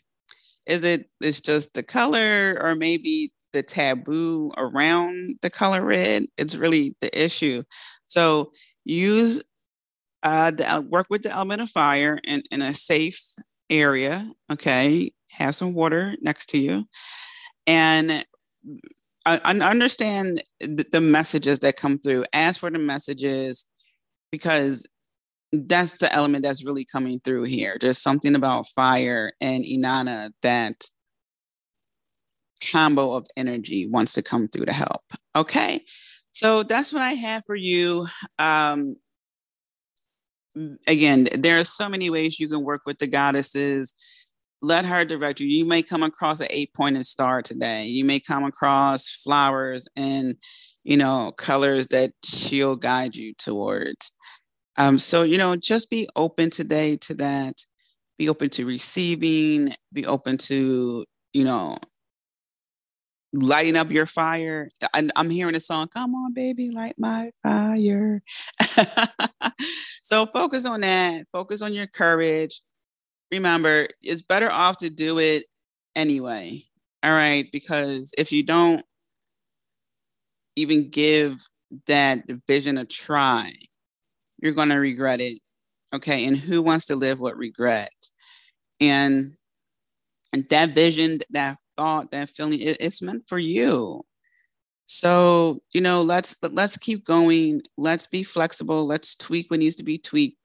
Is 0.66 0.84
it 0.84 1.10
it's 1.22 1.42
just 1.42 1.74
the 1.74 1.84
color 1.84 2.58
or 2.62 2.76
maybe 2.76 3.32
the 3.54 3.64
taboo 3.64 4.52
around 4.58 5.36
the 5.42 5.50
color 5.50 5.84
red? 5.84 6.26
It's 6.38 6.56
really 6.56 6.96
the 7.02 7.24
issue. 7.24 7.64
So 8.06 8.52
use 8.86 9.44
uh, 10.24 10.52
the, 10.52 10.76
uh, 10.76 10.82
work 10.82 11.08
with 11.10 11.24
the 11.24 11.32
element 11.32 11.62
of 11.62 11.70
fire 11.70 12.20
in, 12.26 12.44
in 12.52 12.62
a 12.62 12.74
safe 12.74 13.22
area. 13.70 14.32
Okay. 14.52 15.12
Have 15.32 15.56
some 15.56 15.74
water 15.74 16.16
next 16.22 16.48
to 16.48 16.58
you. 16.58 16.86
And 17.68 18.26
I, 19.26 19.38
understand 19.60 20.44
the, 20.60 20.86
the 20.92 21.02
messages 21.02 21.60
that 21.60 21.78
come 21.78 22.00
through. 22.00 22.26
Ask 22.34 22.60
for 22.60 22.72
the 22.72 22.80
messages 22.80 23.68
because 24.32 24.88
that's 25.52 25.98
the 25.98 26.12
element 26.14 26.44
that's 26.44 26.66
really 26.66 26.86
coming 26.86 27.20
through 27.20 27.44
here. 27.44 27.78
There's 27.80 28.02
something 28.02 28.36
about 28.36 28.68
fire 28.68 29.34
and 29.42 29.64
Inanna 29.64 30.32
that 30.42 30.86
combo 32.72 33.14
of 33.14 33.26
energy 33.38 33.88
wants 33.88 34.14
to 34.14 34.22
come 34.22 34.48
through 34.48 34.66
to 34.66 34.74
help. 34.74 35.04
Okay. 35.36 35.82
So 36.32 36.64
that's 36.64 36.94
what 36.94 37.02
I 37.02 37.14
have 37.14 37.44
for 37.46 37.56
you. 37.56 38.08
Um, 38.38 38.96
again, 40.88 41.28
there 41.34 41.60
are 41.60 41.64
so 41.64 41.90
many 41.90 42.10
ways 42.10 42.40
you 42.40 42.48
can 42.48 42.64
work 42.64 42.82
with 42.86 43.00
the 43.00 43.08
goddesses. 43.08 43.94
Let 44.62 44.86
her 44.86 45.06
direct 45.06 45.40
you. 45.40 45.48
You 45.48 45.66
may 45.66 45.82
come 45.82 46.04
across 46.04 46.40
an 46.40 46.48
eight 46.50 46.74
pointed 46.74 47.06
star 47.06 47.42
today. 47.42 47.86
You 47.86 48.06
may 48.06 48.20
come 48.20 48.44
across 48.44 49.10
flowers 49.10 49.88
and, 49.96 50.36
you 50.84 50.98
know, 50.98 51.32
colors 51.38 51.88
that 51.88 52.12
she'll 52.24 52.76
guide 52.76 53.16
you 53.16 53.34
towards. 53.34 54.12
Um, 54.78 55.00
so, 55.00 55.24
you 55.24 55.38
know, 55.38 55.56
just 55.56 55.90
be 55.90 56.10
open 56.16 56.50
today 56.50 56.98
to 56.98 57.14
that. 57.16 57.64
Be 58.18 58.28
open 58.28 58.50
to 58.50 58.66
receiving, 58.66 59.74
be 59.94 60.06
open 60.06 60.38
to, 60.38 61.06
you 61.32 61.44
know, 61.46 61.78
lighting 63.34 63.76
up 63.76 63.92
your 63.92 64.06
fire. 64.06 64.70
I, 64.94 65.10
am 65.16 65.30
hearing 65.30 65.56
a 65.56 65.60
song, 65.60 65.88
Come 65.88 66.16
on, 66.16 66.34
baby, 66.34 66.72
light 66.72 66.96
my 66.98 67.32
fire. 67.44 68.24
so 70.02 70.26
focus 70.28 70.66
on 70.66 70.82
that. 70.82 71.26
Focus 71.32 71.62
on 71.62 71.74
your 71.74 71.88
courage. 71.88 72.62
Remember, 73.32 73.88
it's 74.02 74.22
better 74.22 74.52
off 74.52 74.78
to 74.78 74.90
do 74.90 75.20
it 75.20 75.44
anyway. 75.96 76.64
All 77.04 77.12
right. 77.12 77.48
Because 77.52 78.14
if 78.18 78.32
you 78.32 78.44
don't 78.44 78.84
even 80.56 80.90
give 80.90 81.38
that 81.86 82.24
vision 82.48 82.78
a 82.78 82.86
try, 82.86 83.54
you're 84.42 84.54
going 84.54 84.70
to 84.70 84.76
regret 84.76 85.22
it. 85.22 85.40
Okay. 85.94 86.26
And 86.26 86.36
who 86.36 86.62
wants 86.62 86.86
to 86.88 86.96
live 86.96 87.20
with 87.20 87.36
regret? 87.36 87.94
And 88.82 89.34
and 90.34 90.48
that 90.50 90.76
vision, 90.76 91.20
that 91.32 91.58
thought, 91.78 92.12
that 92.12 92.30
feeling, 92.30 92.60
it, 92.62 92.78
it's 92.80 93.02
meant 93.02 93.24
for 93.28 93.40
you. 93.40 94.04
So, 94.86 95.62
you 95.74 95.82
know, 95.82 96.02
let's 96.02 96.36
let's 96.44 96.78
keep 96.78 97.06
going. 97.06 97.62
Let's 97.78 98.08
be 98.08 98.24
flexible. 98.24 98.88
Let's 98.88 99.16
tweak 99.16 99.52
what 99.52 99.60
needs 99.60 99.76
to 99.78 99.84
be 99.84 99.98
tweaked. 100.00 100.38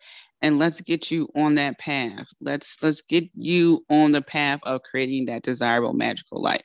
and 0.43 0.59
let's 0.59 0.81
get 0.83 1.11
you 1.11 1.29
on 1.35 1.55
that 1.55 1.79
path. 1.79 2.29
Let's 2.41 2.83
let's 2.83 3.01
get 3.01 3.25
you 3.35 3.85
on 3.91 4.13
the 4.13 4.21
path 4.23 4.61
of 4.65 4.83
creating 4.83 5.27
that 5.27 5.43
desirable 5.43 5.95
magical 5.95 6.43
life. 6.43 6.63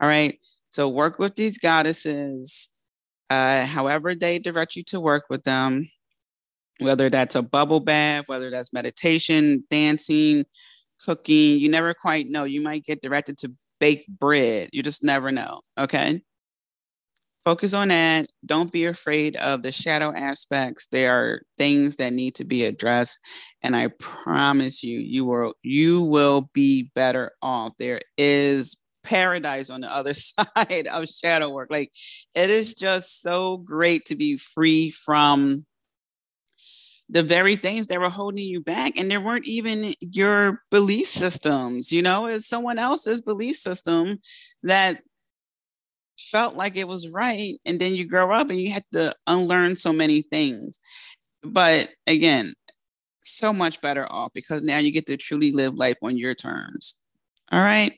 All 0.00 0.08
right. 0.08 0.38
So 0.70 0.88
work 0.88 1.18
with 1.18 1.34
these 1.36 1.58
goddesses, 1.58 2.70
uh, 3.30 3.66
however 3.66 4.14
they 4.14 4.38
direct 4.38 4.76
you 4.76 4.82
to 4.84 5.00
work 5.00 5.24
with 5.30 5.44
them, 5.44 5.88
whether 6.80 7.10
that's 7.10 7.34
a 7.34 7.42
bubble 7.42 7.80
bath, 7.80 8.24
whether 8.28 8.50
that's 8.50 8.72
meditation, 8.72 9.64
dancing, 9.70 10.44
cooking. 11.04 11.60
You 11.60 11.70
never 11.70 11.94
quite 11.94 12.28
know. 12.28 12.44
You 12.44 12.60
might 12.60 12.84
get 12.84 13.02
directed 13.02 13.38
to 13.38 13.50
bake 13.80 14.06
bread. 14.08 14.70
You 14.72 14.82
just 14.82 15.04
never 15.04 15.30
know. 15.30 15.60
Okay. 15.78 16.20
Focus 17.44 17.72
on 17.72 17.88
that. 17.88 18.26
Don't 18.44 18.70
be 18.70 18.84
afraid 18.84 19.34
of 19.36 19.62
the 19.62 19.72
shadow 19.72 20.12
aspects. 20.14 20.86
There 20.88 21.12
are 21.12 21.42
things 21.56 21.96
that 21.96 22.12
need 22.12 22.34
to 22.34 22.44
be 22.44 22.64
addressed. 22.64 23.18
And 23.62 23.74
I 23.74 23.88
promise 23.98 24.82
you, 24.82 24.98
you 24.98 25.24
will 25.24 25.54
you 25.62 26.02
will 26.02 26.50
be 26.52 26.90
better 26.94 27.32
off. 27.40 27.72
There 27.78 28.02
is 28.18 28.76
paradise 29.02 29.70
on 29.70 29.80
the 29.80 29.90
other 29.90 30.12
side 30.14 30.88
of 30.92 31.08
shadow 31.08 31.48
work. 31.48 31.68
Like 31.70 31.90
it 32.34 32.50
is 32.50 32.74
just 32.74 33.22
so 33.22 33.56
great 33.58 34.04
to 34.06 34.14
be 34.14 34.36
free 34.36 34.90
from 34.90 35.64
the 37.10 37.22
very 37.22 37.56
things 37.56 37.86
that 37.86 38.00
were 38.00 38.10
holding 38.10 38.46
you 38.46 38.60
back 38.60 38.98
and 38.98 39.10
there 39.10 39.20
weren't 39.20 39.46
even 39.46 39.94
your 40.00 40.62
belief 40.70 41.06
systems 41.06 41.90
you 41.90 42.02
know 42.02 42.26
it's 42.26 42.46
someone 42.46 42.78
else's 42.78 43.20
belief 43.20 43.56
system 43.56 44.18
that 44.62 45.00
felt 46.18 46.54
like 46.54 46.76
it 46.76 46.88
was 46.88 47.08
right 47.08 47.54
and 47.64 47.78
then 47.80 47.94
you 47.94 48.04
grow 48.04 48.32
up 48.32 48.50
and 48.50 48.60
you 48.60 48.72
had 48.72 48.84
to 48.92 49.14
unlearn 49.26 49.76
so 49.76 49.92
many 49.92 50.22
things. 50.22 50.78
But 51.42 51.90
again 52.06 52.54
so 53.24 53.52
much 53.52 53.80
better 53.82 54.10
off 54.10 54.32
because 54.34 54.62
now 54.62 54.78
you 54.78 54.90
get 54.90 55.06
to 55.06 55.16
truly 55.16 55.52
live 55.52 55.74
life 55.74 55.98
on 56.02 56.16
your 56.16 56.34
terms. 56.34 56.94
All 57.52 57.60
right 57.60 57.92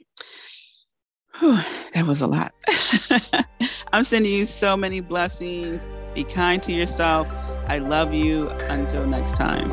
Whew, 1.39 1.59
that 1.95 2.07
was 2.07 2.21
a 2.21 2.27
lot 2.27 2.53
i'm 3.93 4.05
sending 4.05 4.33
you 4.33 4.45
so 4.45 4.77
many 4.77 5.01
blessings 5.01 5.87
be 6.15 6.25
kind 6.25 6.63
to 6.63 6.73
yourself 6.73 7.27
I 7.71 7.79
love 7.79 8.13
you. 8.13 8.49
Until 8.69 9.07
next 9.07 9.37
time. 9.37 9.71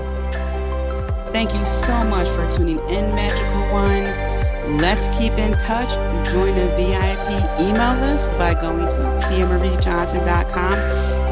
Thank 1.33 1.51
you 1.55 1.65
so 1.65 2.03
much 2.03 2.27
for 2.27 2.47
tuning 2.51 2.77
in, 2.89 3.09
Magical 3.15 3.73
One. 3.73 4.77
Let's 4.77 5.07
keep 5.17 5.33
in 5.33 5.57
touch. 5.57 5.89
Join 6.29 6.53
the 6.53 6.67
VIP 6.77 7.59
email 7.59 7.95
list 7.99 8.29
by 8.37 8.53
going 8.53 8.87
to 8.89 8.97
tiamariejohnson.com. 8.97 10.73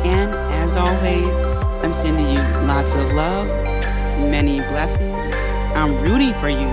And 0.07 0.33
as 0.53 0.75
always, 0.75 1.41
I'm 1.83 1.93
sending 1.93 2.25
you 2.29 2.41
lots 2.65 2.95
of 2.95 3.13
love, 3.13 3.45
many 4.17 4.57
blessings. 4.61 5.35
I'm 5.75 6.01
rooting 6.01 6.33
for 6.33 6.49
you. 6.49 6.67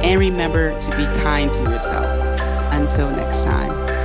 And 0.00 0.18
remember 0.18 0.80
to 0.80 0.90
be 0.96 1.04
kind 1.20 1.52
to 1.52 1.62
yourself. 1.64 2.47
Until 2.78 3.10
next 3.10 3.42
time. 3.42 3.97